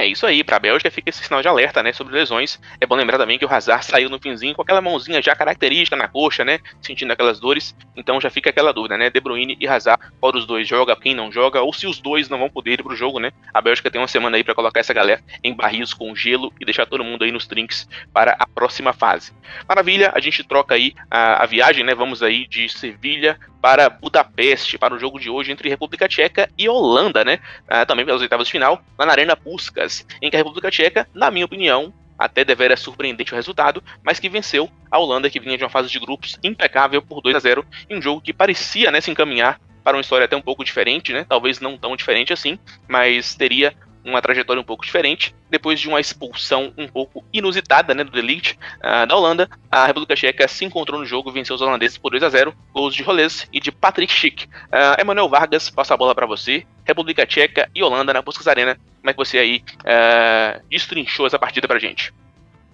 É 0.00 0.06
isso 0.06 0.24
aí, 0.24 0.42
para 0.42 0.56
a 0.56 0.58
Bélgica 0.58 0.90
fica 0.90 1.10
esse 1.10 1.22
sinal 1.22 1.42
de 1.42 1.48
alerta, 1.48 1.82
né, 1.82 1.92
sobre 1.92 2.14
lesões. 2.14 2.58
É 2.80 2.86
bom 2.86 2.94
lembrar 2.94 3.18
também 3.18 3.38
que 3.38 3.44
o 3.44 3.52
Hazard 3.52 3.84
saiu 3.84 4.08
no 4.08 4.18
finzinho 4.18 4.54
com 4.54 4.62
aquela 4.62 4.80
mãozinha 4.80 5.20
já 5.20 5.36
característica 5.36 5.94
na 5.94 6.08
coxa, 6.08 6.42
né, 6.42 6.58
sentindo 6.80 7.12
aquelas 7.12 7.38
dores. 7.38 7.76
Então 7.94 8.18
já 8.18 8.30
fica 8.30 8.48
aquela 8.48 8.72
dúvida, 8.72 8.96
né, 8.96 9.10
De 9.10 9.20
Bruyne 9.20 9.58
e 9.60 9.68
Hazard, 9.68 10.02
qual 10.18 10.32
dos 10.32 10.46
dois 10.46 10.66
joga, 10.66 10.96
quem 10.96 11.14
não 11.14 11.30
joga, 11.30 11.60
ou 11.60 11.70
se 11.74 11.86
os 11.86 12.00
dois 12.00 12.30
não 12.30 12.38
vão 12.38 12.48
poder 12.48 12.80
ir 12.80 12.82
pro 12.82 12.96
jogo, 12.96 13.20
né. 13.20 13.30
A 13.52 13.60
Bélgica 13.60 13.90
tem 13.90 14.00
uma 14.00 14.08
semana 14.08 14.38
aí 14.38 14.42
para 14.42 14.54
colocar 14.54 14.80
essa 14.80 14.94
galera 14.94 15.22
em 15.44 15.52
barris 15.52 15.92
com 15.92 16.16
gelo 16.16 16.50
e 16.58 16.64
deixar 16.64 16.86
todo 16.86 17.04
mundo 17.04 17.22
aí 17.22 17.30
nos 17.30 17.46
trinks 17.46 17.86
para 18.10 18.34
a 18.38 18.46
próxima 18.46 18.94
fase. 18.94 19.34
Maravilha, 19.68 20.12
a 20.14 20.20
gente 20.20 20.42
troca 20.42 20.76
aí 20.76 20.94
a, 21.10 21.42
a 21.42 21.46
viagem, 21.46 21.84
né, 21.84 21.94
vamos 21.94 22.22
aí 22.22 22.46
de 22.46 22.70
Sevilha 22.70 23.38
para 23.60 23.90
Budapeste, 23.90 24.78
para 24.78 24.94
o 24.94 24.98
jogo 24.98 25.18
de 25.18 25.28
hoje 25.28 25.52
entre 25.52 25.68
República 25.68 26.08
Tcheca 26.08 26.48
e 26.56 26.68
Holanda, 26.68 27.24
né? 27.24 27.40
Ah, 27.68 27.84
também 27.84 28.06
pelas 28.06 28.22
oitavas 28.22 28.46
de 28.46 28.52
final, 28.52 28.82
lá 28.98 29.04
na 29.04 29.12
Arena 29.12 29.36
Puskas, 29.36 29.89
em 30.20 30.30
que 30.30 30.36
a 30.36 30.38
República 30.38 30.70
Tcheca, 30.70 31.08
na 31.14 31.30
minha 31.30 31.44
opinião, 31.44 31.92
até 32.18 32.44
deveria 32.44 32.76
surpreendente 32.76 33.32
o 33.32 33.36
resultado, 33.36 33.82
mas 34.02 34.20
que 34.20 34.28
venceu 34.28 34.70
a 34.90 34.98
Holanda, 34.98 35.30
que 35.30 35.40
vinha 35.40 35.56
de 35.56 35.64
uma 35.64 35.70
fase 35.70 35.88
de 35.88 35.98
grupos 35.98 36.38
impecável 36.44 37.00
por 37.00 37.22
2 37.22 37.34
a 37.34 37.38
0 37.38 37.64
em 37.88 37.96
um 37.96 38.02
jogo 38.02 38.20
que 38.20 38.32
parecia 38.32 38.90
né, 38.90 39.00
se 39.00 39.10
encaminhar 39.10 39.58
para 39.82 39.96
uma 39.96 40.02
história 40.02 40.26
até 40.26 40.36
um 40.36 40.42
pouco 40.42 40.62
diferente, 40.62 41.12
né? 41.12 41.24
Talvez 41.26 41.58
não 41.60 41.78
tão 41.78 41.96
diferente 41.96 42.32
assim, 42.32 42.58
mas 42.86 43.34
teria 43.34 43.74
uma 44.04 44.20
trajetória 44.22 44.60
um 44.60 44.64
pouco 44.64 44.84
diferente. 44.84 45.34
Depois 45.50 45.80
de 45.80 45.88
uma 45.88 46.00
expulsão 46.00 46.72
um 46.76 46.86
pouco 46.86 47.24
inusitada 47.32 47.94
né, 47.94 48.04
do 48.04 48.18
Elite 48.18 48.58
uh, 48.78 49.06
da 49.06 49.16
Holanda, 49.16 49.48
a 49.70 49.86
República 49.86 50.14
Tcheca 50.14 50.46
se 50.48 50.64
encontrou 50.64 51.00
no 51.00 51.06
jogo 51.06 51.32
venceu 51.32 51.54
os 51.54 51.62
holandeses 51.62 51.98
por 51.98 52.10
2 52.10 52.22
a 52.22 52.28
0 52.28 52.54
gols 52.72 52.94
de 52.94 53.02
Rolês 53.02 53.48
e 53.52 53.60
de 53.60 53.70
Patrick 53.70 54.12
Schick. 54.12 54.46
Uh, 54.46 55.00
Emanuel 55.00 55.28
Vargas, 55.28 55.70
passa 55.70 55.94
a 55.94 55.96
bola 55.96 56.14
para 56.14 56.26
você. 56.26 56.64
República 56.84 57.26
Tcheca 57.26 57.68
e 57.74 57.82
Holanda 57.82 58.12
na 58.12 58.22
Puskas 58.22 58.48
Arena. 58.48 58.76
Como 59.00 59.10
é 59.10 59.12
que 59.12 59.18
você 59.18 59.38
aí 59.38 59.62
uh, 59.80 60.62
destrinchou 60.68 61.26
essa 61.26 61.38
partida 61.38 61.68
pra 61.68 61.78
gente? 61.78 62.12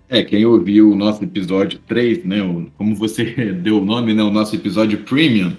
É, 0.09 0.23
quem 0.23 0.47
ouviu 0.47 0.93
o 0.93 0.95
nosso 0.95 1.25
episódio 1.25 1.81
3, 1.81 2.25
né, 2.25 2.43
o, 2.43 2.71
como 2.77 2.95
você 2.95 3.25
deu 3.53 3.79
o 3.79 3.85
nome, 3.85 4.15
né, 4.15 4.23
o 4.23 4.31
nosso 4.31 4.55
episódio 4.55 4.99
Premium, 4.99 5.57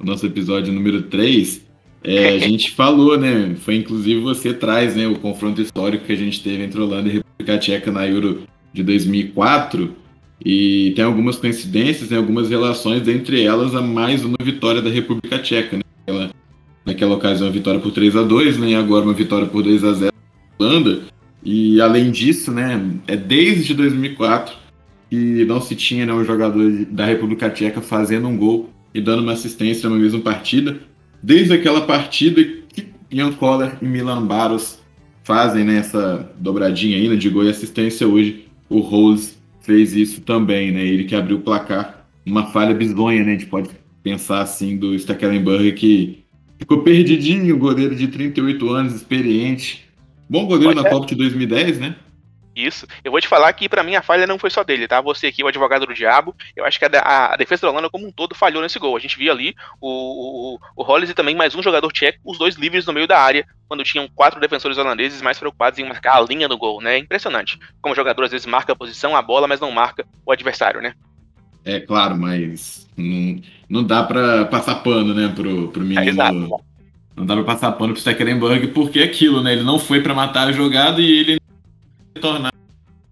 o 0.00 0.04
nosso 0.04 0.24
episódio 0.26 0.72
número 0.72 1.02
3, 1.02 1.62
é, 2.04 2.28
a 2.34 2.38
gente 2.38 2.72
falou, 2.72 3.16
né, 3.16 3.54
foi 3.56 3.76
inclusive 3.76 4.20
você 4.20 4.52
traz, 4.52 4.96
né, 4.96 5.06
o 5.06 5.16
confronto 5.16 5.60
histórico 5.60 6.04
que 6.04 6.12
a 6.12 6.16
gente 6.16 6.42
teve 6.42 6.62
entre 6.62 6.80
Holanda 6.80 7.08
e 7.08 7.12
República 7.12 7.58
Tcheca 7.58 7.92
na 7.92 8.06
Euro 8.06 8.42
de 8.72 8.82
2004, 8.82 9.94
e 10.44 10.92
tem 10.96 11.04
algumas 11.04 11.36
coincidências, 11.36 12.10
né, 12.10 12.16
algumas 12.16 12.50
relações, 12.50 13.06
entre 13.06 13.42
elas 13.42 13.74
a 13.74 13.80
mais 13.80 14.24
uma 14.24 14.38
vitória 14.42 14.82
da 14.82 14.90
República 14.90 15.38
Tcheca, 15.38 15.76
né, 15.76 15.82
Ela, 16.06 16.30
naquela 16.84 17.14
ocasião 17.14 17.48
a 17.48 17.52
vitória 17.52 17.78
por 17.78 17.92
3 17.92 18.16
a 18.16 18.22
2 18.22 18.58
né, 18.58 18.70
e 18.70 18.74
agora 18.74 19.04
uma 19.04 19.14
vitória 19.14 19.46
por 19.46 19.62
2 19.62 19.84
a 19.84 19.92
0 19.92 20.12
Holanda, 20.58 21.02
e 21.44 21.80
além 21.80 22.10
disso, 22.10 22.50
né, 22.50 22.80
é 23.06 23.16
desde 23.16 23.74
2004 23.74 24.62
que 25.12 25.44
não 25.44 25.60
se 25.60 25.76
tinha 25.76 26.06
né, 26.06 26.12
um 26.14 26.24
jogador 26.24 26.86
da 26.86 27.04
República 27.04 27.50
Tcheca 27.50 27.80
fazendo 27.80 28.26
um 28.26 28.36
gol 28.36 28.70
e 28.94 29.00
dando 29.00 29.22
uma 29.22 29.32
assistência 29.32 29.88
numa 29.88 30.00
mesma 30.00 30.20
partida. 30.20 30.78
Desde 31.22 31.52
aquela 31.52 31.82
partida 31.82 32.42
que 32.42 32.88
Ian 33.10 33.32
Koller 33.32 33.76
e 33.80 33.84
Milan 33.84 34.26
Baros 34.26 34.78
fazem 35.22 35.64
né, 35.64 35.78
essa 35.78 36.30
dobradinha 36.38 36.96
aí 36.96 37.08
né, 37.08 37.16
de 37.16 37.28
gol 37.28 37.44
e 37.44 37.50
assistência, 37.50 38.08
hoje 38.08 38.48
o 38.68 38.80
Rose 38.80 39.34
fez 39.60 39.94
isso 39.94 40.20
também, 40.22 40.72
né? 40.72 40.84
Ele 40.84 41.04
que 41.04 41.14
abriu 41.14 41.36
o 41.36 41.40
placar, 41.40 42.06
uma 42.26 42.46
falha 42.46 42.74
bizonha, 42.74 43.22
né? 43.22 43.30
A 43.30 43.34
gente 43.34 43.46
pode 43.46 43.70
pensar 44.02 44.40
assim 44.40 44.76
do 44.76 44.98
Stekelenburg 44.98 45.72
que 45.72 46.24
ficou 46.58 46.82
perdidinho, 46.82 47.56
goleiro 47.56 47.94
de 47.94 48.08
38 48.08 48.68
anos, 48.70 48.94
experiente, 48.94 49.82
Bom 50.32 50.46
goleiro 50.46 50.72
Pode 50.72 50.82
na 50.82 50.88
é. 50.88 50.90
Copa 50.90 51.06
de 51.06 51.14
2010, 51.14 51.78
né? 51.78 51.94
Isso. 52.54 52.86
Eu 53.02 53.10
vou 53.10 53.20
te 53.20 53.28
falar 53.28 53.52
que 53.52 53.68
para 53.68 53.82
mim 53.82 53.94
a 53.94 54.02
falha 54.02 54.26
não 54.26 54.38
foi 54.38 54.50
só 54.50 54.62
dele, 54.62 54.86
tá? 54.86 55.00
Você 55.00 55.28
aqui, 55.28 55.42
o 55.42 55.46
advogado 55.46 55.86
do 55.86 55.94
diabo, 55.94 56.34
eu 56.54 56.64
acho 56.64 56.78
que 56.78 56.84
a, 56.84 57.32
a, 57.32 57.36
defesa 57.36 57.62
da 57.62 57.70
Holanda 57.70 57.88
como 57.88 58.06
um 58.06 58.12
todo 58.12 58.34
falhou 58.34 58.62
nesse 58.62 58.78
gol. 58.78 58.96
A 58.96 59.00
gente 59.00 59.16
via 59.16 59.32
ali 59.32 59.54
o, 59.80 60.56
o, 60.56 60.58
o 60.76 60.82
Hollis 60.82 61.10
e 61.10 61.14
também 61.14 61.34
mais 61.34 61.54
um 61.54 61.62
jogador 61.62 61.90
tcheco, 61.90 62.18
os 62.24 62.38
dois 62.38 62.56
livres 62.56 62.84
no 62.86 62.92
meio 62.92 63.06
da 63.06 63.18
área, 63.18 63.46
quando 63.68 63.84
tinham 63.84 64.08
quatro 64.14 64.40
defensores 64.40 64.76
holandeses 64.76 65.22
mais 65.22 65.38
preocupados 65.38 65.78
em 65.78 65.84
marcar 65.84 66.18
a 66.18 66.20
linha 66.20 66.48
do 66.48 66.58
gol, 66.58 66.80
né? 66.80 66.98
Impressionante. 66.98 67.58
Como 67.80 67.94
o 67.94 67.96
jogador 67.96 68.24
às 68.24 68.30
vezes 68.30 68.46
marca 68.46 68.72
a 68.72 68.76
posição, 68.76 69.16
a 69.16 69.22
bola, 69.22 69.48
mas 69.48 69.60
não 69.60 69.70
marca 69.70 70.04
o 70.26 70.32
adversário, 70.32 70.82
né? 70.82 70.94
É 71.64 71.80
claro, 71.80 72.16
mas 72.16 72.88
não, 72.96 73.40
não 73.68 73.84
dá 73.84 74.02
para 74.02 74.44
passar 74.46 74.76
pano, 74.76 75.14
né, 75.14 75.32
pro, 75.34 75.68
pro 75.68 75.82
menino. 75.82 76.02
É, 76.02 76.08
exato. 76.08 76.60
Não 77.14 77.26
dá 77.26 77.34
pra 77.34 77.44
passar 77.44 77.72
pano 77.72 77.92
pro 77.92 78.00
Stekelenburg 78.00 78.68
porque 78.68 79.00
é 79.00 79.04
aquilo, 79.04 79.42
né? 79.42 79.52
Ele 79.52 79.62
não 79.62 79.78
foi 79.78 80.00
para 80.00 80.14
matar 80.14 80.48
a 80.48 80.52
jogada 80.52 81.00
e 81.00 81.10
ele 81.10 81.41
tornar. 82.20 82.52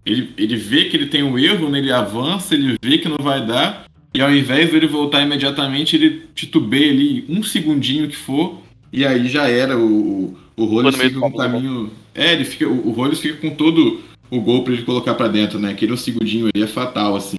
Ele, 0.05 0.33
ele 0.37 0.55
vê 0.55 0.85
que 0.85 0.97
ele 0.97 1.07
tem 1.07 1.23
um 1.23 1.37
erro, 1.37 1.69
né? 1.69 1.79
ele 1.79 1.91
avança, 1.91 2.55
ele 2.55 2.77
vê 2.81 2.97
que 2.97 3.07
não 3.07 3.17
vai 3.19 3.45
dar, 3.45 3.85
e 4.13 4.21
ao 4.21 4.33
invés 4.33 4.71
dele 4.71 4.87
voltar 4.87 5.21
imediatamente, 5.21 5.95
ele 5.95 6.27
titubeia 6.35 6.91
ali 6.91 7.25
um 7.29 7.41
segundinho 7.43 8.09
que 8.09 8.15
for, 8.15 8.61
e 8.91 9.05
aí 9.05 9.27
já 9.29 9.47
era. 9.47 9.77
O, 9.77 10.35
o 10.55 10.65
Rollins 10.65 10.95
fica 10.95 11.19
com 11.19 11.27
o 11.27 11.37
caminho. 11.37 11.91
É, 12.13 12.33
ele 12.33 12.43
fica, 12.43 12.67
o, 12.67 12.89
o 12.89 12.91
Rollins 12.91 13.19
fica 13.19 13.37
com 13.37 13.55
todo 13.55 14.01
o 14.29 14.41
gol 14.41 14.63
para 14.63 14.73
ele 14.73 14.83
colocar 14.83 15.13
para 15.13 15.27
dentro, 15.27 15.59
né? 15.59 15.71
Aquele 15.71 15.93
um 15.93 15.97
segundinho 15.97 16.49
ali 16.53 16.63
é 16.63 16.67
fatal, 16.67 17.15
assim. 17.15 17.37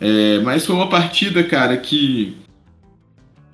É, 0.00 0.38
mas 0.40 0.64
foi 0.64 0.76
uma 0.76 0.88
partida, 0.88 1.42
cara, 1.42 1.76
que 1.76 2.34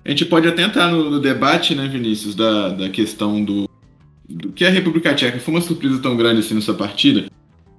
a 0.04 0.10
gente 0.10 0.24
pode 0.26 0.46
até 0.46 0.62
entrar 0.62 0.90
no, 0.90 1.10
no 1.10 1.18
debate, 1.18 1.74
né, 1.74 1.88
Vinícius, 1.88 2.34
da, 2.34 2.68
da 2.68 2.90
questão 2.90 3.42
do, 3.42 3.68
do 4.28 4.50
que 4.52 4.64
a 4.64 4.70
República 4.70 5.14
Tcheca 5.14 5.38
foi 5.38 5.54
uma 5.54 5.60
surpresa 5.60 5.98
tão 6.00 6.16
grande 6.16 6.40
assim 6.40 6.54
nessa 6.54 6.74
partida. 6.74 7.26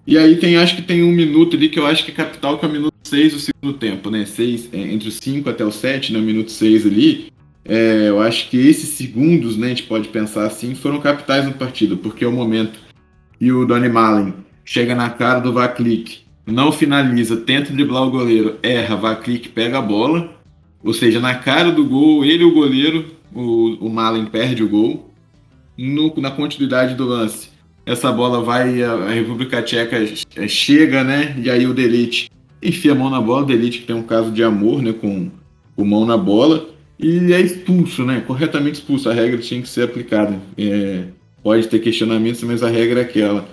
E 0.07 0.17
aí 0.17 0.35
tem, 0.35 0.57
acho 0.57 0.75
que 0.75 0.81
tem 0.83 1.03
um 1.03 1.11
minuto 1.11 1.55
ali 1.55 1.67
que 1.67 1.79
eu 1.79 1.85
acho 1.85 2.05
que 2.05 2.11
é 2.11 2.13
capital, 2.13 2.59
que 2.59 2.65
é 2.65 2.69
o 2.69 2.71
minuto 2.71 2.93
6 3.03 3.33
do 3.33 3.39
segundo 3.39 3.77
tempo, 3.77 4.11
né? 4.11 4.25
Seis, 4.25 4.69
é, 4.71 4.79
entre 4.79 5.07
os 5.07 5.15
5 5.15 5.49
até 5.49 5.65
o 5.65 5.71
7, 5.71 6.13
né? 6.13 6.19
O 6.19 6.21
minuto 6.21 6.51
6 6.51 6.85
ali. 6.85 7.31
É, 7.67 8.09
eu 8.09 8.21
acho 8.21 8.49
que 8.49 8.57
esses 8.57 8.89
segundos, 8.89 9.57
né, 9.57 9.67
a 9.67 9.69
gente 9.69 9.83
pode 9.83 10.09
pensar 10.09 10.45
assim, 10.45 10.75
foram 10.75 11.01
capitais 11.01 11.45
no 11.45 11.53
partido, 11.53 11.97
porque 11.97 12.23
é 12.23 12.27
o 12.27 12.31
momento 12.31 12.79
que 13.39 13.51
o 13.51 13.65
Donny 13.65 13.89
Malen 13.89 14.35
chega 14.63 14.93
na 14.93 15.09
cara 15.09 15.39
do 15.39 15.51
Vaklik, 15.51 16.19
não 16.45 16.71
finaliza, 16.71 17.37
tenta 17.37 17.73
driblar 17.73 18.03
o 18.03 18.11
goleiro, 18.11 18.59
erra, 18.61 18.95
Vaklik 18.95 19.49
pega 19.49 19.79
a 19.79 19.81
bola, 19.81 20.35
ou 20.83 20.93
seja, 20.93 21.19
na 21.19 21.33
cara 21.33 21.71
do 21.71 21.83
gol, 21.83 22.23
ele 22.23 22.43
e 22.43 22.45
o 22.45 22.53
goleiro, 22.53 23.05
o, 23.33 23.87
o 23.87 23.89
Malen 23.89 24.25
perde 24.25 24.61
o 24.61 24.69
gol. 24.69 25.11
No, 25.77 26.13
na 26.17 26.31
continuidade 26.31 26.95
do 26.95 27.05
lance, 27.05 27.49
essa 27.85 28.11
bola 28.11 28.41
vai, 28.41 28.81
a, 28.81 28.93
a 28.93 29.09
República 29.11 29.61
Tcheca 29.61 29.97
é, 30.35 30.47
chega, 30.47 31.03
né? 31.03 31.35
E 31.37 31.49
aí 31.49 31.67
o 31.67 31.73
Delite 31.73 32.29
enfia 32.61 32.93
a 32.93 32.95
mão 32.95 33.09
na 33.09 33.21
bola. 33.21 33.43
O 33.43 33.45
Delite 33.45 33.79
que 33.79 33.87
tem 33.87 33.95
um 33.95 34.03
caso 34.03 34.31
de 34.31 34.43
amor, 34.43 34.81
né? 34.81 34.93
Com 34.93 35.29
o 35.77 35.85
mão 35.85 36.05
na 36.05 36.17
bola. 36.17 36.67
E 36.97 37.33
é 37.33 37.39
expulso, 37.39 38.03
né? 38.03 38.23
Corretamente 38.25 38.79
expulso. 38.79 39.09
A 39.09 39.13
regra 39.13 39.37
tinha 39.37 39.61
que 39.61 39.69
ser 39.69 39.83
aplicada. 39.83 40.39
É, 40.57 41.03
pode 41.43 41.67
ter 41.67 41.79
questionamentos, 41.79 42.41
mas 42.43 42.63
a 42.63 42.69
regra 42.69 43.01
é 43.01 43.03
aquela. 43.03 43.47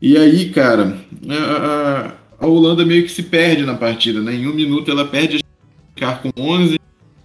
E 0.00 0.16
aí, 0.16 0.50
cara, 0.50 0.98
a, 1.28 2.12
a, 2.38 2.46
Holanda 2.46 2.84
meio 2.84 3.04
que 3.04 3.10
se 3.10 3.22
perde 3.22 3.64
na 3.64 3.74
partida, 3.74 4.20
né? 4.20 4.34
Em 4.34 4.46
um 4.46 4.54
minuto 4.54 4.90
ela 4.90 5.04
perde 5.04 5.40
ficar 5.94 6.22
com 6.22 6.30
11 6.36 6.78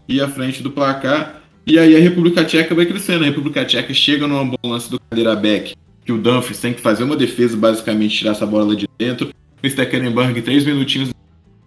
e 0.08 0.22
à 0.22 0.30
frente 0.30 0.64
do 0.64 0.72
placar. 0.72 1.43
E 1.66 1.80
aí 1.80 1.96
a 1.96 2.00
República 2.00 2.44
Tcheca 2.44 2.76
vai 2.76 2.86
crescendo. 2.86 3.24
A 3.24 3.28
República 3.28 3.64
Tcheca 3.66 3.94
chega 3.94 4.28
numa 4.28 4.44
bom 4.44 4.70
lance 4.70 4.90
do 4.90 5.00
Beck, 5.42 5.76
que 6.06 6.12
o 6.12 6.18
Dumfries 6.18 6.60
tem 6.60 6.74
que 6.74 6.82
fazer 6.82 7.04
uma 7.04 7.16
defesa, 7.16 7.56
basicamente, 7.56 8.18
tirar 8.18 8.32
essa 8.32 8.46
bola 8.46 8.76
de 8.76 8.88
dentro. 8.98 9.30
O 9.64 9.70
Stekelenburg, 9.70 10.42
três 10.42 10.66
minutinhos, 10.66 11.12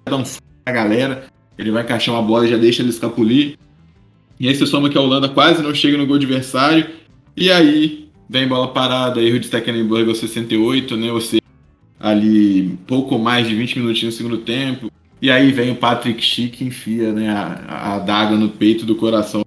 dá 0.05 0.17
um 0.17 0.25
a 0.67 0.73
galera. 0.73 1.25
Ele 1.59 1.71
vai 1.71 1.83
encaixar 1.83 2.15
uma 2.15 2.23
bola 2.23 2.47
e 2.47 2.51
já 2.51 2.59
deixa 2.59 2.83
ele 2.83 2.91
escapulir. 2.91 3.57
E 4.39 4.49
aí 4.49 4.55
você 4.55 4.67
soma 4.67 4.91
que 4.91 4.99
a 4.99 5.01
Holanda 5.01 5.29
quase 5.31 5.63
não 5.63 5.75
chega 5.75 5.97
no 5.97 6.07
gol 6.07 6.17
adversário. 6.17 6.87
E 7.35 7.51
aí 7.51 8.09
vem 8.29 8.47
bola 8.47 8.69
parada, 8.69 9.23
erro 9.23 9.39
de 9.39 9.47
Stekelenburg 9.47 10.09
aos 10.09 10.19
68, 10.19 10.97
né? 10.97 11.11
Ou 11.11 11.21
seja, 11.21 11.43
ali 11.99 12.79
pouco 12.87 13.19
mais 13.19 13.49
de 13.49 13.55
20 13.55 13.79
minutinhos 13.79 14.15
no 14.15 14.19
segundo 14.19 14.39
tempo. 14.39 14.91
E 15.23 15.31
aí 15.31 15.51
vem 15.53 15.71
o 15.71 15.77
Patrick 15.77 16.23
Schick 16.23 16.63
e 16.63 16.67
enfia 16.67 17.13
né, 17.13 17.31
a, 17.31 17.95
a 17.95 17.99
daga 17.99 18.37
no 18.37 18.51
peito 18.51 18.85
do 18.85 18.95
coração. 18.95 19.46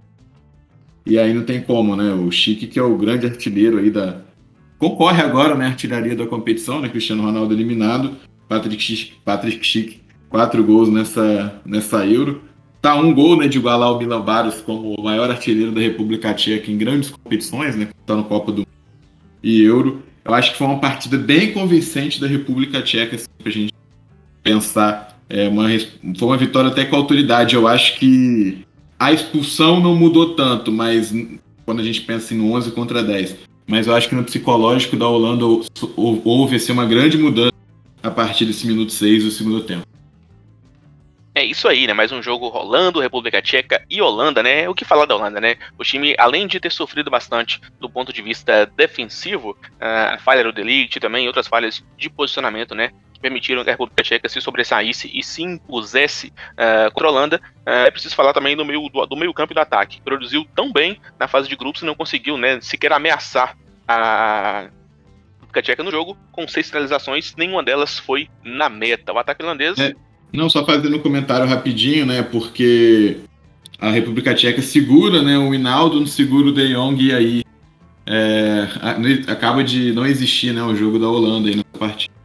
E 1.10 1.18
aí 1.18 1.34
não 1.34 1.44
tem 1.44 1.60
como, 1.60 1.96
né? 1.96 2.14
O 2.14 2.32
Chique, 2.32 2.68
que 2.68 2.78
é 2.78 2.84
o 2.84 2.96
grande 2.96 3.26
artilheiro 3.26 3.80
aí 3.80 3.90
da. 3.90 4.22
Concorre 4.78 5.22
agora 5.22 5.50
na 5.50 5.62
né, 5.62 5.66
artilharia 5.66 6.16
da 6.16 6.28
competição, 6.28 6.80
né? 6.80 6.88
Cristiano 6.88 7.24
Ronaldo 7.24 7.54
eliminado. 7.54 8.12
Patrick 8.48 8.82
Schick, 8.82 9.14
Patrick 9.26 9.66
Schick 9.66 10.02
quatro 10.30 10.64
gols 10.64 10.88
nessa, 10.88 11.60
nessa 11.66 12.06
Euro. 12.06 12.44
Tá 12.82 12.96
um 12.96 13.14
gol 13.14 13.38
né, 13.38 13.48
de 13.48 13.58
igualar 13.58 13.92
o 13.92 13.98
Milan 13.98 14.22
Baros 14.22 14.62
como 14.62 14.94
o 14.94 15.04
maior 15.04 15.30
artilheiro 15.30 15.72
da 15.72 15.82
República 15.82 16.34
Tcheca 16.34 16.72
em 16.72 16.78
grandes 16.78 17.10
competições, 17.10 17.76
né? 17.76 17.90
Tá 18.06 18.16
no 18.16 18.24
Copa 18.24 18.52
do 18.52 18.66
e 19.44 19.62
Euro. 19.64 20.04
Eu 20.24 20.34
acho 20.34 20.52
que 20.52 20.58
foi 20.58 20.68
uma 20.68 20.80
partida 20.80 21.18
bem 21.18 21.52
convincente 21.52 22.22
da 22.22 22.28
República 22.28 22.82
Tcheca, 22.82 23.16
assim, 23.16 23.28
pra 23.40 23.52
gente 23.52 23.74
pensar 24.44 25.20
é 25.30 25.48
uma, 25.48 25.68
foi 26.18 26.28
uma 26.28 26.38
vitória 26.38 26.72
até 26.72 26.84
com 26.84 26.96
autoridade. 26.96 27.56
Eu 27.56 27.68
acho 27.68 28.00
que 28.00 28.66
a 29.00 29.14
expulsão 29.14 29.80
não 29.80 29.96
mudou 29.96 30.36
tanto, 30.36 30.72
mas 30.72 31.14
quando 31.66 31.80
a 31.80 31.84
gente 31.84 32.02
pensa 32.02 32.34
em 32.34 32.42
11 32.42 32.72
contra 32.72 33.02
10. 33.02 33.38
Mas 33.66 33.88
eu 33.88 33.96
acho 33.96 34.10
que 34.10 34.16
no 34.16 34.24
psicológico 34.24 34.98
da 34.98 35.08
Holanda 35.08 35.46
houve 35.96 36.56
assim, 36.56 36.74
uma 36.74 36.86
grande 36.86 37.18
mudança 37.18 37.54
a 38.04 38.12
partir 38.12 38.46
desse 38.46 38.68
minuto 38.68 38.92
6 38.92 39.24
do 39.24 39.32
segundo 39.32 39.62
tempo. 39.62 39.88
É 41.36 41.46
isso 41.46 41.68
aí, 41.68 41.88
né? 41.88 41.94
Mais 41.94 42.12
um 42.12 42.22
jogo 42.22 42.50
rolando, 42.50 43.00
República 43.00 43.42
Tcheca 43.42 43.82
e 43.90 44.02
Holanda, 44.02 44.44
né? 44.44 44.68
O 44.68 44.74
que 44.74 44.84
falar 44.84 45.06
da 45.06 45.16
Holanda, 45.16 45.40
né? 45.40 45.56
O 45.78 45.84
time, 45.84 46.14
além 46.18 46.48
de 46.48 46.60
ter 46.60 46.72
sofrido 46.72 47.10
bastante 47.10 47.62
do 47.80 47.90
ponto 47.90 48.12
de 48.12 48.22
vista 48.22 48.70
defensivo, 48.76 49.56
a 49.80 50.18
falha 50.18 50.44
do 50.44 50.52
Delete 50.52 51.00
também, 51.00 51.28
outras 51.28 51.48
falhas 51.48 51.82
de 51.98 52.10
posicionamento, 52.10 52.76
né? 52.76 52.92
Permitiram 53.22 53.64
que 53.64 53.70
a 53.70 53.74
República 53.74 54.04
Tcheca 54.04 54.30
se 54.30 54.42
sobressaísse 54.42 55.10
e 55.14 55.24
se 55.24 55.44
impusesse 55.44 56.28
uh, 56.54 56.92
contra 56.94 57.08
a 57.08 57.12
Holanda. 57.12 57.42
Uh, 57.66 57.88
é 57.88 57.92
preciso 57.92 58.16
falar 58.16 58.34
também 58.34 58.56
do 58.56 58.66
meio, 58.66 58.90
do, 58.90 59.06
do 59.06 59.16
meio 59.16 59.34
campo 59.34 59.54
e 59.54 59.56
do 59.56 59.62
ataque. 59.62 60.02
Produziu 60.02 60.46
tão 60.56 60.72
bem 60.72 61.00
na 61.20 61.28
fase 61.28 61.48
de 61.48 61.56
grupos 61.56 61.82
e 61.82 61.86
não 61.86 61.96
conseguiu 61.96 62.38
né, 62.38 62.60
sequer 62.62 62.92
ameaçar 62.94 63.58
a 63.88 64.68
República 65.34 65.62
Tcheca 65.62 65.84
no 65.84 65.92
jogo, 65.92 66.18
com 66.32 66.48
seis 66.48 66.70
finalizações, 66.70 67.34
nenhuma 67.36 67.64
delas 67.64 67.98
foi 67.98 68.30
na 68.44 68.70
meta. 68.70 69.12
O 69.12 69.18
ataque 69.18 69.44
holandês... 69.44 69.78
É, 69.80 69.94
não, 70.32 70.50
só 70.50 70.64
fazendo 70.64 70.96
um 70.96 71.02
comentário 71.02 71.48
rapidinho, 71.48 72.06
né, 72.06 72.22
porque 72.22 73.18
a 73.80 73.90
República 73.90 74.34
Tcheca 74.34 74.62
segura 74.62 75.22
né, 75.22 75.38
o 75.38 75.54
Hinaldo, 75.54 76.06
segura 76.08 76.50
o 76.50 76.52
De 76.54 76.74
Jong 76.74 77.04
e 77.04 77.14
aí 77.14 77.44
é, 78.06 78.68
acaba 79.28 79.64
de 79.64 79.92
não 79.92 80.06
existir 80.06 80.54
né, 80.54 80.62
o 80.64 80.76
jogo 80.76 81.00
da 81.00 81.08
Holanda 81.08 81.50
aí 81.50 81.56
nessa 81.56 81.78
partida. 81.78 82.19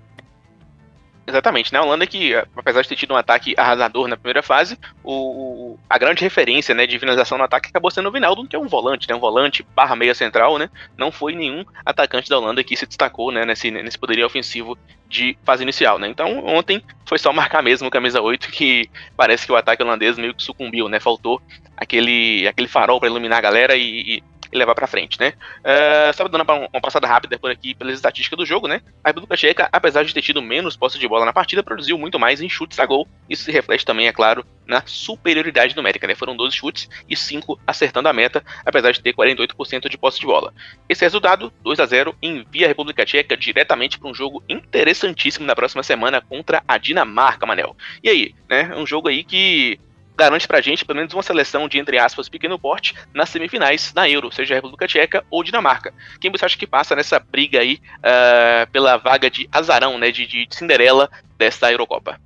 Exatamente, 1.26 1.72
né? 1.72 1.78
A 1.78 1.82
Holanda 1.82 2.06
que, 2.06 2.34
apesar 2.54 2.82
de 2.82 2.88
ter 2.88 2.96
tido 2.96 3.14
um 3.14 3.16
ataque 3.16 3.54
arrasador 3.56 4.06
na 4.08 4.16
primeira 4.16 4.42
fase, 4.42 4.78
o, 5.02 5.78
a 5.88 5.96
grande 5.96 6.22
referência 6.22 6.74
né, 6.74 6.86
de 6.86 6.98
finalização 6.98 7.38
no 7.38 7.44
ataque 7.44 7.70
acabou 7.70 7.90
sendo 7.90 8.10
o 8.10 8.12
Vinaldo, 8.12 8.46
que 8.46 8.54
é 8.54 8.58
um 8.58 8.68
volante, 8.68 9.08
né? 9.08 9.14
Um 9.14 9.20
volante 9.20 9.66
barra 9.74 9.96
meia 9.96 10.14
central, 10.14 10.58
né? 10.58 10.68
Não 10.98 11.10
foi 11.10 11.34
nenhum 11.34 11.64
atacante 11.84 12.28
da 12.28 12.38
Holanda 12.38 12.62
que 12.62 12.76
se 12.76 12.86
destacou 12.86 13.32
né, 13.32 13.46
nesse, 13.46 13.70
nesse 13.70 13.98
poderio 13.98 14.26
ofensivo 14.26 14.76
de 15.08 15.36
fase 15.44 15.62
inicial, 15.62 15.98
né? 15.98 16.08
Então 16.08 16.44
ontem 16.44 16.82
foi 17.06 17.18
só 17.18 17.32
marcar 17.32 17.62
mesmo 17.62 17.90
camisa 17.90 18.20
8 18.20 18.50
que 18.50 18.90
parece 19.16 19.46
que 19.46 19.52
o 19.52 19.56
ataque 19.56 19.82
holandês 19.82 20.18
meio 20.18 20.34
que 20.34 20.42
sucumbiu, 20.42 20.90
né? 20.90 21.00
Faltou 21.00 21.40
aquele, 21.74 22.46
aquele 22.46 22.68
farol 22.68 23.00
para 23.00 23.08
iluminar 23.08 23.38
a 23.38 23.42
galera 23.42 23.76
e, 23.76 24.16
e 24.16 24.22
e 24.52 24.56
levar 24.56 24.74
para 24.74 24.86
frente, 24.86 25.18
né? 25.18 25.34
Uh, 25.60 26.14
só 26.14 26.26
dando 26.28 26.44
uma 26.44 26.80
passada 26.80 27.06
rápida 27.06 27.38
por 27.38 27.50
aqui 27.50 27.74
pelas 27.74 27.94
estatísticas 27.94 28.36
do 28.36 28.46
jogo, 28.46 28.68
né? 28.68 28.80
A 29.02 29.08
República 29.08 29.36
Tcheca, 29.36 29.68
apesar 29.72 30.04
de 30.04 30.12
ter 30.12 30.22
tido 30.22 30.42
menos 30.42 30.76
posse 30.76 30.98
de 30.98 31.08
bola 31.08 31.24
na 31.24 31.32
partida, 31.32 31.62
produziu 31.62 31.98
muito 31.98 32.18
mais 32.18 32.40
em 32.40 32.48
chutes 32.48 32.78
a 32.78 32.86
gol. 32.86 33.08
Isso 33.28 33.44
se 33.44 33.52
reflete 33.52 33.84
também, 33.84 34.06
é 34.06 34.12
claro, 34.12 34.44
na 34.66 34.82
superioridade 34.86 35.76
numérica, 35.76 36.06
né? 36.06 36.14
Foram 36.14 36.36
12 36.36 36.56
chutes 36.56 36.88
e 37.08 37.16
5 37.16 37.60
acertando 37.66 38.08
a 38.08 38.12
meta, 38.12 38.44
apesar 38.64 38.92
de 38.92 39.02
ter 39.02 39.14
48% 39.14 39.88
de 39.88 39.98
posse 39.98 40.20
de 40.20 40.26
bola. 40.26 40.52
Esse 40.88 41.04
resultado, 41.04 41.52
2 41.62 41.80
a 41.80 41.86
0 41.86 42.16
envia 42.22 42.66
a 42.66 42.68
República 42.68 43.04
Tcheca 43.04 43.36
diretamente 43.36 43.98
para 43.98 44.08
um 44.08 44.14
jogo 44.14 44.42
interessantíssimo 44.48 45.46
na 45.46 45.54
próxima 45.54 45.82
semana 45.82 46.20
contra 46.20 46.62
a 46.66 46.78
Dinamarca, 46.78 47.46
Manel. 47.46 47.76
E 48.02 48.08
aí, 48.08 48.34
né? 48.48 48.74
Um 48.76 48.86
jogo 48.86 49.08
aí 49.08 49.24
que 49.24 49.78
garante 50.16 50.46
pra 50.46 50.60
gente 50.60 50.84
pelo 50.84 50.98
menos 50.98 51.12
uma 51.12 51.22
seleção 51.22 51.68
de, 51.68 51.78
entre 51.78 51.98
aspas, 51.98 52.28
pequeno 52.28 52.58
porte 52.58 52.94
nas 53.12 53.28
semifinais 53.28 53.92
na 53.94 54.08
Euro, 54.08 54.32
seja 54.32 54.54
a 54.54 54.56
República 54.56 54.86
Tcheca 54.86 55.24
ou 55.30 55.42
Dinamarca. 55.42 55.92
Quem 56.20 56.30
você 56.30 56.44
acha 56.44 56.58
que 56.58 56.66
passa 56.66 56.94
nessa 56.94 57.18
briga 57.18 57.60
aí 57.60 57.80
uh, 57.98 58.70
pela 58.70 58.96
vaga 58.96 59.30
de 59.30 59.48
azarão, 59.50 59.98
né, 59.98 60.10
de, 60.10 60.26
de 60.26 60.46
Cinderela 60.50 61.10
desta 61.36 61.70
Eurocopa? 61.70 62.18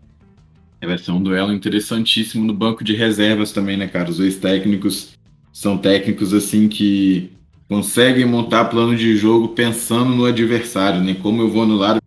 É, 0.81 0.87
vai 0.87 0.99
ser 0.99 1.11
um 1.11 1.23
duelo 1.23 1.53
interessantíssimo 1.53 2.45
no 2.45 2.53
banco 2.53 2.85
de 2.85 2.95
reservas 2.95 3.51
também, 3.51 3.77
né, 3.77 3.89
cara? 3.89 4.11
Os 4.11 4.19
dois 4.19 4.37
técnicos 4.37 5.15
são 5.53 5.77
técnicos 5.77 6.33
assim 6.33 6.69
que 6.69 7.33
conseguem 7.69 8.25
montar 8.25 8.67
plano 8.67 8.97
de 8.97 9.17
jogo 9.17 9.49
pensando 9.49 10.15
no 10.15 10.25
adversário, 10.25 11.01
né? 11.01 11.17
Como 11.21 11.43
eu 11.43 11.51
vou 11.51 11.65
anular 11.65 12.01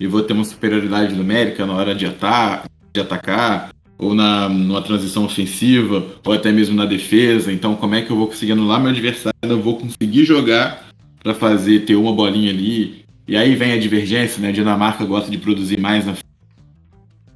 e 0.00 0.06
vou 0.06 0.22
ter 0.22 0.32
uma 0.32 0.44
superioridade 0.44 1.14
numérica 1.14 1.66
na 1.66 1.74
hora 1.74 1.94
de, 1.94 2.06
atar, 2.06 2.64
de 2.92 3.00
atacar, 3.00 3.70
ou 3.98 4.14
na, 4.14 4.48
numa 4.48 4.80
transição 4.80 5.24
ofensiva, 5.24 6.06
ou 6.24 6.32
até 6.32 6.52
mesmo 6.52 6.76
na 6.76 6.86
defesa. 6.86 7.52
Então, 7.52 7.74
como 7.74 7.96
é 7.96 8.02
que 8.02 8.10
eu 8.10 8.16
vou 8.16 8.28
conseguir 8.28 8.52
anular 8.52 8.80
meu 8.80 8.90
adversário? 8.90 9.34
Eu 9.42 9.60
vou 9.60 9.76
conseguir 9.76 10.24
jogar 10.24 10.88
para 11.22 11.34
fazer 11.34 11.80
ter 11.80 11.96
uma 11.96 12.12
bolinha 12.12 12.50
ali. 12.50 13.04
E 13.26 13.36
aí 13.36 13.54
vem 13.56 13.72
a 13.72 13.78
divergência, 13.78 14.40
né? 14.40 14.48
A 14.48 14.52
Dinamarca 14.52 15.04
gosta 15.04 15.30
de 15.30 15.36
produzir 15.36 15.78
mais 15.78 16.06
na 16.06 16.14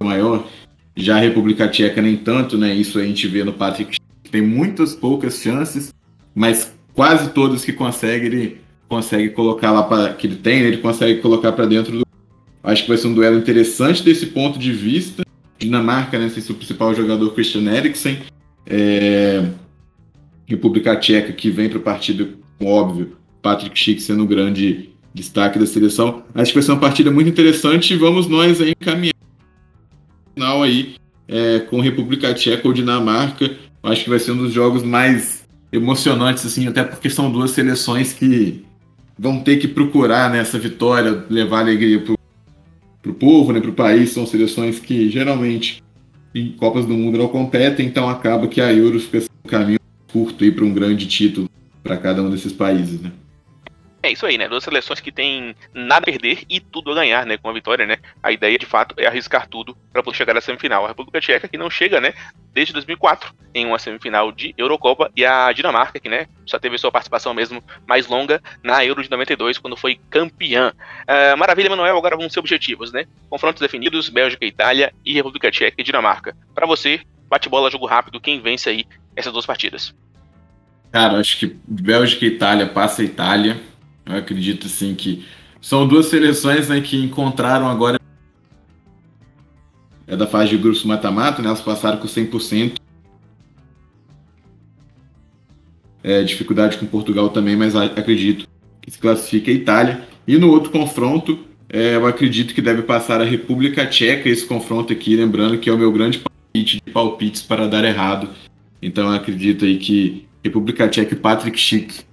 maior. 0.02 0.47
Já 0.97 1.16
a 1.16 1.21
República 1.21 1.69
Tcheca 1.69 2.00
nem 2.00 2.16
tanto, 2.16 2.57
né? 2.57 2.75
Isso 2.75 2.99
a 2.99 3.04
gente 3.04 3.26
vê 3.26 3.42
no 3.45 3.52
Patrick, 3.52 3.99
tem 4.31 4.42
muitas 4.42 4.95
poucas 4.95 5.40
chances, 5.40 5.92
mas 6.35 6.73
quase 6.95 7.31
todas 7.31 7.64
que 7.64 7.73
consegue, 7.73 8.26
ele 8.26 8.61
consegue 8.88 9.31
colocar 9.31 9.71
lá 9.71 9.83
para 9.83 10.12
que 10.14 10.26
ele 10.26 10.37
tem, 10.37 10.61
ele 10.61 10.78
consegue 10.78 11.21
colocar 11.21 11.52
para 11.52 11.66
dentro 11.66 11.99
do. 11.99 12.07
Acho 12.62 12.83
que 12.83 12.88
vai 12.88 12.99
ser 12.99 13.09
um 13.09 13.14
duelo 13.14 13.38
interessante 13.38 14.02
desse 14.02 14.26
ponto 14.26 14.59
de 14.59 14.73
vista. 14.73 15.25
Dinamarca, 15.62 16.19
né, 16.19 16.28
sem 16.28 16.42
seu 16.42 16.54
principal 16.54 16.95
jogador 16.95 17.33
Christian 17.35 17.72
Eriksen. 17.72 18.18
É... 18.66 19.44
República 20.46 20.96
Tcheca, 20.96 21.33
que 21.33 21.51
vem 21.51 21.68
para 21.68 21.79
o 21.79 21.83
partido, 21.83 22.37
óbvio, 22.62 23.16
Patrick 23.40 23.79
Schick 23.79 24.03
sendo 24.03 24.25
um 24.25 24.27
grande 24.27 24.90
destaque 25.14 25.59
da 25.59 25.66
seleção. 25.66 26.25
Acho 26.35 26.53
que 26.53 26.59
vai 26.59 26.62
ser 26.62 26.72
uma 26.72 26.81
partida 26.81 27.11
muito 27.11 27.29
interessante 27.29 27.94
e 27.94 27.96
vamos 27.96 28.27
nós 28.27 28.61
aí 28.61 28.72
encaminhar 28.79 29.12
final 30.35 30.62
aí 30.62 30.94
é, 31.29 31.61
com 31.61 31.81
República 31.81 32.35
Tcheca 32.35 32.66
ou 32.66 32.75
Dinamarca. 32.75 33.57
Acho 33.83 34.05
que 34.05 34.11
vai 34.11 34.18
ser 34.18 34.33
um 34.33 34.38
dos 34.38 34.53
jogos 34.53 34.83
mais 34.83 35.44
emocionantes, 35.72 36.44
assim, 36.44 36.66
até 36.66 36.85
porque 36.85 37.09
são 37.09 37.31
duas 37.31 37.53
seleções 37.53 38.12
que 38.12 38.64
vão 39.18 39.40
ter 39.40 39.57
que 39.57 39.68
procurar 39.68 40.31
nessa 40.31 40.59
né, 40.59 40.62
vitória, 40.62 41.25
levar 41.31 41.61
alegria 41.61 42.01
para 42.01 42.14
o 43.11 43.15
povo, 43.15 43.53
né, 43.53 43.61
para 43.61 43.71
o 43.71 43.75
país, 43.75 44.11
são 44.11 44.27
seleções 44.27 44.79
que 44.79 45.09
geralmente 45.11 45.83
em 46.35 46.53
Copas 46.53 46.87
do 46.87 46.95
Mundo 46.95 47.19
não 47.19 47.29
competem, 47.29 47.87
então 47.87 48.09
acaba 48.09 48.47
que 48.47 48.61
a 48.61 48.73
Euro 48.73 48.99
fica 49.01 49.25
um 49.45 49.49
caminho 49.49 49.79
curto 50.12 50.51
para 50.53 50.65
um 50.65 50.73
grande 50.73 51.07
título 51.07 51.49
para 51.83 51.97
cada 51.97 52.23
um 52.23 52.31
desses 52.31 52.53
países, 52.53 53.01
né? 53.01 53.11
É 54.03 54.11
isso 54.11 54.27
aí, 54.27 54.37
né? 54.37 54.49
Duas 54.49 54.65
seleções 54.65 54.99
que 54.99 55.12
têm 55.12 55.55
nada 55.73 56.03
a 56.03 56.05
perder 56.05 56.43
e 56.51 56.59
tudo 56.59 56.91
a 56.91 56.95
ganhar, 56.97 57.25
né? 57.25 57.37
Com 57.37 57.49
a 57.49 57.53
vitória, 57.53 57.87
né? 57.87 57.99
A 58.21 58.33
ideia, 58.33 58.59
de 58.59 58.67
fato, 58.67 58.97
é 58.99 59.07
arriscar 59.07 59.47
tudo 59.47 59.77
para 59.93 60.03
poder 60.03 60.17
chegar 60.17 60.37
à 60.37 60.41
semifinal. 60.41 60.85
A 60.85 60.88
República 60.88 61.21
Tcheca, 61.21 61.47
que 61.47 61.57
não 61.57 61.71
chega, 61.71 62.01
né? 62.01 62.12
Desde 62.53 62.73
2004 62.73 63.33
em 63.55 63.65
uma 63.65 63.79
semifinal 63.79 64.33
de 64.33 64.55
Eurocopa. 64.59 65.09
E 65.15 65.25
a 65.25 65.53
Dinamarca, 65.53 66.01
que, 66.01 66.09
né? 66.09 66.27
Só 66.45 66.59
teve 66.59 66.77
sua 66.79 66.91
participação 66.91 67.33
mesmo 67.33 67.62
mais 67.87 68.09
longa 68.09 68.43
na 68.61 68.85
Euro 68.85 69.05
de 69.05 69.11
92, 69.11 69.59
quando 69.59 69.77
foi 69.77 70.01
campeã. 70.11 70.73
Uh, 71.03 71.38
maravilha, 71.38 71.71
Manuel. 71.71 71.97
Agora 71.97 72.17
vamos 72.17 72.33
ser 72.33 72.41
objetivos, 72.41 72.91
né? 72.91 73.05
Confrontos 73.31 73.61
definidos: 73.62 74.09
Bélgica, 74.09 74.45
Itália 74.45 74.93
e 75.05 75.15
República 75.15 75.49
Tcheca 75.49 75.81
e 75.81 75.85
Dinamarca. 75.85 76.37
Para 76.53 76.67
você, 76.67 77.03
bate-bola, 77.29 77.71
jogo 77.71 77.87
rápido. 77.87 78.21
Quem 78.21 78.41
vence 78.41 78.69
aí 78.69 78.85
essas 79.15 79.33
duas 79.33 79.47
partidas? 79.47 79.95
Cara, 80.91 81.19
acho 81.19 81.38
que 81.38 81.57
Bélgica 81.67 82.25
e 82.25 82.29
Itália 82.29 82.67
passa 82.67 83.01
a 83.01 83.05
Itália 83.05 83.71
eu 84.07 84.17
acredito 84.17 84.67
assim 84.67 84.95
que 84.95 85.25
são 85.61 85.87
duas 85.87 86.07
seleções 86.07 86.69
né, 86.69 86.81
que 86.81 86.97
encontraram 86.97 87.69
agora 87.69 88.01
é 90.07 90.17
da 90.17 90.27
fase 90.27 90.51
de 90.51 90.59
grupos 90.59 90.85
mata-mata, 90.85 91.41
né? 91.41 91.49
Elas 91.49 91.62
passaram 91.62 91.97
com 91.97 92.07
100%. 92.07 92.75
É, 96.05 96.23
dificuldade 96.23 96.77
com 96.77 96.85
Portugal 96.85 97.31
também, 97.31 97.57
mas 97.57 97.75
acredito 97.75 98.47
que 98.83 98.91
se 98.91 98.99
classifica 98.99 99.51
a 99.51 99.55
Itália. 99.55 100.07
E 100.27 100.37
no 100.37 100.51
outro 100.51 100.71
confronto, 100.71 101.38
é, 101.69 101.95
eu 101.95 102.07
acredito 102.07 102.53
que 102.53 102.61
deve 102.61 102.83
passar 102.83 103.23
a 103.23 103.25
República 103.25 103.87
Tcheca 103.87 104.29
esse 104.29 104.45
confronto 104.45 104.93
aqui, 104.93 105.17
lembrando 105.17 105.57
que 105.57 105.71
é 105.71 105.73
o 105.73 105.79
meu 105.79 105.91
grande 105.91 106.19
palpite 106.19 106.83
de 106.85 106.93
palpites 106.93 107.41
para 107.41 107.67
dar 107.67 107.85
errado. 107.85 108.29
Então 108.83 109.09
eu 109.09 109.15
acredito 109.15 109.65
aí 109.65 109.79
que 109.79 110.27
República 110.45 110.88
Tcheca 110.88 111.15
e 111.15 111.19
Patrick 111.19 111.59
Schick 111.59 112.05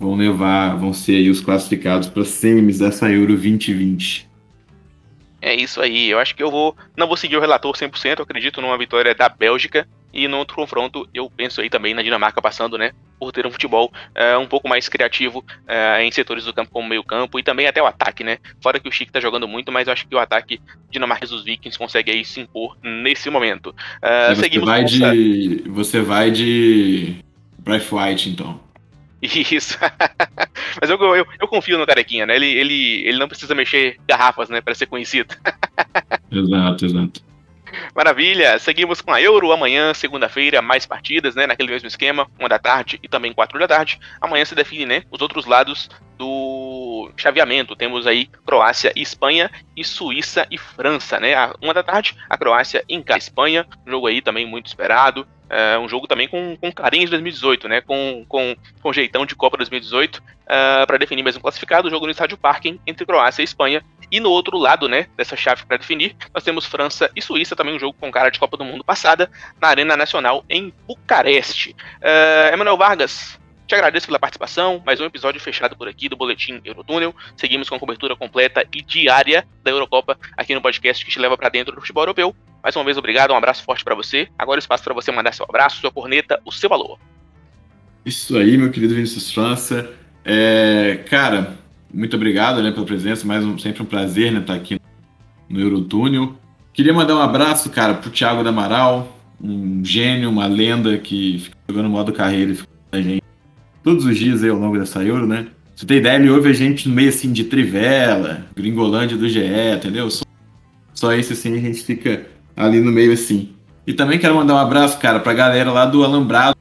vão 0.00 0.16
levar, 0.16 0.76
vão 0.76 0.94
ser 0.94 1.16
aí 1.16 1.28
os 1.28 1.42
classificados 1.42 2.08
para 2.08 2.24
semis 2.24 2.78
dessa 2.78 3.10
Euro 3.10 3.34
2020. 3.34 4.30
É 5.42 5.54
isso 5.54 5.80
aí, 5.80 6.10
eu 6.10 6.18
acho 6.18 6.34
que 6.34 6.42
eu 6.42 6.50
vou, 6.50 6.74
não 6.96 7.06
vou 7.06 7.16
seguir 7.16 7.36
o 7.36 7.40
relator 7.40 7.74
100%, 7.74 8.18
eu 8.18 8.22
acredito 8.22 8.60
numa 8.60 8.76
vitória 8.76 9.14
da 9.14 9.28
Bélgica 9.28 9.86
e 10.12 10.26
no 10.26 10.38
outro 10.38 10.56
confronto 10.56 11.08
eu 11.14 11.30
penso 11.30 11.60
aí 11.60 11.70
também 11.70 11.94
na 11.94 12.02
Dinamarca 12.02 12.42
passando, 12.42 12.76
né, 12.76 12.92
por 13.18 13.32
ter 13.32 13.46
um 13.46 13.50
futebol 13.50 13.90
uh, 14.16 14.38
um 14.38 14.46
pouco 14.46 14.68
mais 14.68 14.88
criativo 14.88 15.38
uh, 15.38 16.00
em 16.00 16.10
setores 16.10 16.44
do 16.44 16.52
campo 16.52 16.70
como 16.70 16.88
meio 16.88 17.02
campo 17.02 17.38
e 17.38 17.42
também 17.42 17.66
até 17.66 17.82
o 17.82 17.86
ataque, 17.86 18.22
né, 18.22 18.38
fora 18.62 18.78
que 18.78 18.88
o 18.88 18.92
Chico 18.92 19.12
tá 19.12 19.20
jogando 19.20 19.48
muito, 19.48 19.72
mas 19.72 19.86
eu 19.86 19.92
acho 19.92 20.06
que 20.06 20.14
o 20.14 20.18
ataque 20.18 20.60
dinamarquês 20.90 21.30
dos 21.30 21.44
Vikings 21.44 21.78
consegue 21.78 22.10
aí 22.10 22.24
se 22.24 22.40
impor 22.40 22.76
nesse 22.82 23.30
momento. 23.30 23.74
Uh, 24.02 24.34
você 24.34 24.58
vai 24.58 24.84
de, 24.84 25.64
você 25.68 26.00
vai 26.02 26.30
de 26.30 27.16
Bright 27.58 27.86
White 27.94 28.28
então. 28.28 28.69
Isso. 29.52 29.78
Mas 30.80 30.88
eu, 30.88 30.98
eu, 31.14 31.26
eu, 31.38 31.48
confio 31.48 31.78
no 31.78 31.86
Carequinha, 31.86 32.24
né? 32.24 32.36
Ele, 32.36 32.46
ele, 32.46 33.08
ele 33.08 33.18
não 33.18 33.28
precisa 33.28 33.54
mexer 33.54 33.98
garrafas, 34.08 34.48
né? 34.48 34.60
Pra 34.60 34.74
ser 34.74 34.86
conhecido. 34.86 35.34
exato, 36.32 36.86
exato. 36.86 37.30
Maravilha, 37.94 38.58
seguimos 38.58 39.00
com 39.00 39.12
a 39.12 39.20
Euro 39.20 39.52
amanhã, 39.52 39.94
segunda-feira, 39.94 40.60
mais 40.60 40.86
partidas, 40.86 41.34
né? 41.34 41.46
Naquele 41.46 41.70
mesmo 41.70 41.86
esquema, 41.86 42.28
uma 42.38 42.48
da 42.48 42.58
tarde 42.58 42.98
e 43.02 43.08
também 43.08 43.32
quatro 43.32 43.58
da 43.58 43.68
tarde. 43.68 44.00
Amanhã 44.20 44.44
se 44.44 44.54
define, 44.54 44.86
né? 44.86 45.02
Os 45.10 45.20
outros 45.20 45.46
lados 45.46 45.88
do 46.18 46.59
chaveamento. 47.16 47.76
Temos 47.76 48.06
aí 48.06 48.26
Croácia 48.46 48.92
e 48.94 49.02
Espanha 49.02 49.50
e 49.76 49.84
Suíça 49.84 50.46
e 50.50 50.58
França, 50.58 51.18
né? 51.18 51.34
Uma 51.60 51.74
da 51.74 51.82
tarde, 51.82 52.16
a 52.28 52.36
Croácia 52.36 52.84
em 52.88 53.02
casa. 53.02 53.20
Espanha, 53.20 53.66
jogo 53.86 54.06
aí 54.06 54.22
também 54.22 54.46
muito 54.46 54.66
esperado. 54.66 55.26
É 55.48 55.76
um 55.78 55.88
jogo 55.88 56.06
também 56.06 56.28
com, 56.28 56.56
com 56.56 56.70
carinho 56.72 57.04
de 57.04 57.10
2018, 57.10 57.68
né? 57.68 57.80
Com, 57.80 58.24
com, 58.28 58.56
com 58.80 58.92
jeitão 58.92 59.26
de 59.26 59.34
Copa 59.34 59.56
2018 59.56 60.18
uh, 60.18 60.86
para 60.86 60.96
definir 60.96 61.26
um 61.26 61.40
classificado. 61.40 61.88
O 61.88 61.90
jogo 61.90 62.06
no 62.06 62.12
Estádio 62.12 62.38
Parking 62.38 62.78
entre 62.86 63.04
Croácia 63.04 63.42
e 63.42 63.44
Espanha. 63.44 63.82
E 64.12 64.18
no 64.18 64.30
outro 64.30 64.58
lado, 64.58 64.88
né, 64.88 65.06
dessa 65.16 65.36
chave 65.36 65.64
para 65.64 65.76
definir, 65.76 66.16
nós 66.34 66.42
temos 66.42 66.66
França 66.66 67.08
e 67.14 67.22
Suíça, 67.22 67.54
também 67.54 67.74
um 67.74 67.78
jogo 67.78 67.96
com 67.98 68.10
cara 68.10 68.28
de 68.28 68.40
Copa 68.40 68.56
do 68.56 68.64
Mundo 68.64 68.82
passada, 68.82 69.30
na 69.60 69.68
Arena 69.68 69.96
Nacional 69.96 70.44
em 70.48 70.74
Bucareste. 70.86 71.76
Uh, 72.00 72.52
Emanuel 72.52 72.76
Vargas, 72.76 73.39
Te 73.70 73.76
agradeço 73.76 74.06
pela 74.06 74.18
participação, 74.18 74.82
mais 74.84 75.00
um 75.00 75.04
episódio 75.04 75.40
fechado 75.40 75.76
por 75.76 75.86
aqui 75.86 76.08
do 76.08 76.16
Boletim 76.16 76.60
Eurotúnel. 76.64 77.14
Seguimos 77.36 77.68
com 77.68 77.76
a 77.76 77.78
cobertura 77.78 78.16
completa 78.16 78.66
e 78.74 78.82
diária 78.82 79.46
da 79.62 79.70
Eurocopa 79.70 80.18
aqui 80.36 80.52
no 80.56 80.60
podcast 80.60 81.04
que 81.04 81.10
te 81.12 81.20
leva 81.20 81.38
para 81.38 81.48
dentro 81.48 81.72
do 81.72 81.80
futebol 81.80 82.02
europeu. 82.02 82.34
Mais 82.60 82.74
uma 82.74 82.84
vez, 82.84 82.96
obrigado, 82.96 83.30
um 83.30 83.36
abraço 83.36 83.62
forte 83.62 83.84
para 83.84 83.94
você. 83.94 84.26
Agora 84.36 84.58
o 84.58 84.58
espaço 84.58 84.82
para 84.82 84.92
você 84.92 85.12
mandar 85.12 85.32
seu 85.32 85.46
abraço, 85.48 85.80
sua 85.80 85.92
corneta, 85.92 86.40
o 86.44 86.50
seu 86.50 86.68
valor. 86.68 86.98
Isso 88.04 88.36
aí, 88.36 88.58
meu 88.58 88.72
querido 88.72 88.92
Vinícius 88.92 89.32
França. 89.32 89.88
É, 90.24 91.04
cara, 91.08 91.56
muito 91.94 92.16
obrigado 92.16 92.60
né, 92.64 92.72
pela 92.72 92.84
presença, 92.84 93.24
mais 93.24 93.44
um, 93.44 93.56
sempre 93.56 93.84
um 93.84 93.86
prazer 93.86 94.32
né, 94.32 94.40
estar 94.40 94.54
aqui 94.54 94.80
no 95.48 95.60
Eurotúnel. 95.60 96.34
Queria 96.72 96.92
mandar 96.92 97.14
um 97.14 97.22
abraço, 97.22 97.70
cara, 97.70 97.94
pro 97.94 98.10
Thiago 98.10 98.42
da 98.42 98.50
Amaral, 98.50 99.16
um 99.40 99.80
gênio, 99.84 100.28
uma 100.28 100.48
lenda 100.48 100.98
que 100.98 101.38
fica 101.38 101.56
jogando 101.68 101.88
modo 101.88 102.12
carreira 102.12 102.50
e 102.50 102.56
fica 102.56 102.70
a 102.92 103.00
gente 103.00 103.19
todos 103.82 104.04
os 104.04 104.16
dias 104.16 104.42
aí 104.42 104.50
ao 104.50 104.58
longo 104.58 104.78
dessa 104.78 105.02
Euro, 105.02 105.26
né? 105.26 105.46
Você 105.74 105.86
tem 105.86 105.96
ideia, 105.98 106.18
ele 106.18 106.30
ouve 106.30 106.50
a 106.50 106.52
gente 106.52 106.88
no 106.88 106.94
meio 106.94 107.08
assim 107.08 107.32
de 107.32 107.44
Trivela, 107.44 108.46
Gringolândia 108.54 109.16
do 109.16 109.28
GE, 109.28 109.40
entendeu? 109.74 110.10
Só, 110.10 110.24
só 110.92 111.14
isso 111.14 111.32
assim 111.32 111.56
a 111.56 111.60
gente 111.60 111.82
fica 111.82 112.26
ali 112.56 112.80
no 112.80 112.92
meio 112.92 113.12
assim. 113.12 113.50
E 113.86 113.94
também 113.94 114.18
quero 114.18 114.34
mandar 114.34 114.54
um 114.54 114.58
abraço, 114.58 114.98
cara, 114.98 115.18
pra 115.18 115.32
galera 115.32 115.72
lá 115.72 115.86
do 115.86 116.04
Alambrado 116.04 116.56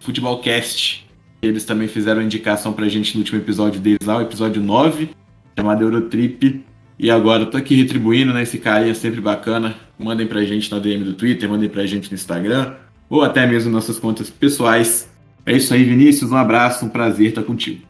Futebol, 0.00 0.38
Cast. 0.40 1.06
Eles 1.42 1.64
também 1.64 1.88
fizeram 1.88 2.22
indicação 2.22 2.72
pra 2.72 2.88
gente 2.88 3.14
no 3.14 3.20
último 3.20 3.38
episódio 3.38 3.80
deles 3.80 4.06
lá, 4.06 4.16
o 4.16 4.22
episódio 4.22 4.62
9, 4.62 5.10
chamado 5.58 5.82
Eurotrip. 5.84 6.64
E 6.98 7.10
agora 7.10 7.44
tô 7.44 7.56
aqui 7.56 7.74
retribuindo, 7.74 8.32
né? 8.32 8.42
Esse 8.42 8.58
carinha 8.58 8.94
sempre 8.94 9.20
bacana. 9.20 9.74
Mandem 9.98 10.26
pra 10.26 10.42
gente 10.44 10.70
na 10.70 10.78
DM 10.78 11.04
do 11.04 11.12
Twitter, 11.12 11.48
mandem 11.48 11.68
pra 11.68 11.84
gente 11.84 12.10
no 12.10 12.14
Instagram, 12.14 12.74
ou 13.10 13.22
até 13.22 13.46
mesmo 13.46 13.70
nossas 13.70 13.98
contas 13.98 14.30
pessoais. 14.30 15.11
É 15.44 15.52
isso 15.52 15.74
aí, 15.74 15.84
Vinícius. 15.84 16.30
Um 16.30 16.36
abraço, 16.36 16.84
um 16.84 16.88
prazer 16.88 17.28
estar 17.28 17.42
contigo. 17.42 17.86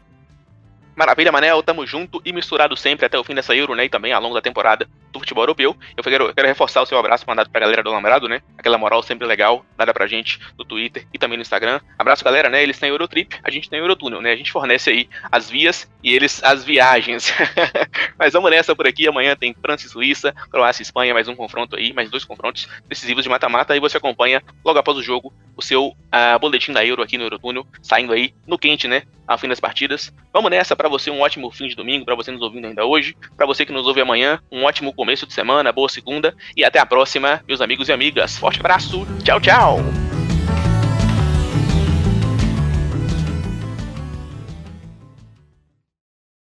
Maravilha, 0.95 1.31
Manel, 1.31 1.63
tamo 1.63 1.85
junto 1.85 2.21
e 2.23 2.31
misturado 2.31 2.77
sempre 2.77 3.05
até 3.05 3.17
o 3.17 3.23
fim 3.23 3.33
dessa 3.33 3.55
Euro, 3.55 3.75
né? 3.75 3.85
E 3.85 3.89
também 3.89 4.13
ao 4.13 4.21
longo 4.21 4.35
da 4.35 4.41
temporada 4.41 4.87
do 5.13 5.19
futebol 5.19 5.43
europeu. 5.43 5.77
Eu 5.95 6.03
quero, 6.03 6.33
quero 6.33 6.47
reforçar 6.47 6.81
o 6.81 6.85
seu 6.85 6.97
abraço 6.97 7.23
mandado 7.27 7.49
pra 7.49 7.61
galera 7.61 7.83
do 7.83 7.91
Lambrado, 7.91 8.27
né? 8.27 8.41
Aquela 8.57 8.77
moral 8.77 9.03
sempre 9.03 9.25
legal, 9.27 9.63
dada 9.77 9.93
pra 9.93 10.07
gente 10.07 10.39
no 10.57 10.65
Twitter 10.65 11.07
e 11.13 11.19
também 11.19 11.37
no 11.37 11.43
Instagram. 11.43 11.79
Abraço, 11.97 12.23
galera, 12.25 12.49
né? 12.49 12.63
Eles 12.63 12.79
têm 12.79 12.89
Eurotrip, 12.89 13.37
a 13.43 13.51
gente 13.51 13.69
tem 13.69 13.79
Eurotúnel, 13.79 14.21
né? 14.21 14.31
A 14.31 14.35
gente 14.35 14.51
fornece 14.51 14.89
aí 14.89 15.07
as 15.31 15.49
vias 15.49 15.89
e 16.03 16.13
eles 16.13 16.43
as 16.43 16.63
viagens. 16.63 17.31
Mas 18.17 18.33
vamos 18.33 18.49
nessa 18.49 18.75
por 18.75 18.87
aqui. 18.87 19.07
Amanhã 19.07 19.35
tem 19.35 19.53
França 19.53 19.85
e 19.85 19.89
Suíça, 19.89 20.33
Croácia 20.49 20.81
e 20.81 20.83
Espanha, 20.83 21.13
mais 21.13 21.27
um 21.27 21.35
confronto 21.35 21.75
aí, 21.75 21.93
mais 21.93 22.09
dois 22.09 22.25
confrontos 22.25 22.67
decisivos 22.89 23.23
de 23.23 23.29
mata-mata. 23.29 23.75
E 23.75 23.79
você 23.79 23.97
acompanha 23.97 24.41
logo 24.65 24.79
após 24.79 24.97
o 24.97 25.03
jogo 25.03 25.31
o 25.55 25.61
seu 25.61 25.87
uh, 25.87 26.39
boletim 26.39 26.71
da 26.71 26.85
Euro 26.85 27.03
aqui 27.03 27.17
no 27.17 27.23
Eurotúnel, 27.23 27.65
saindo 27.81 28.13
aí 28.13 28.33
no 28.47 28.57
quente, 28.57 28.87
né? 28.87 29.03
Ao 29.27 29.37
fim 29.37 29.47
das 29.47 29.59
partidas. 29.59 30.13
Vamos 30.33 30.51
nessa 30.51 30.75
para 30.75 30.89
você 30.89 31.09
um 31.09 31.21
ótimo 31.21 31.49
fim 31.51 31.67
de 31.67 31.75
domingo, 31.75 32.05
para 32.05 32.15
você 32.15 32.31
nos 32.31 32.41
ouvindo 32.41 32.67
ainda 32.67 32.85
hoje, 32.85 33.15
para 33.37 33.45
você 33.45 33.65
que 33.65 33.71
nos 33.71 33.87
ouve 33.87 34.01
amanhã, 34.01 34.39
um 34.51 34.63
ótimo 34.63 34.93
começo 35.03 35.27
de 35.27 35.33
semana, 35.33 35.69
boa 35.73 35.89
segunda 35.89 36.33
e 36.55 36.63
até 36.63 36.79
a 36.79 36.85
próxima, 36.85 37.43
meus 37.45 37.59
amigos 37.59 37.89
e 37.89 37.91
amigas. 37.91 38.37
Forte 38.37 38.61
abraço, 38.61 39.05
tchau, 39.21 39.41
tchau! 39.41 40.02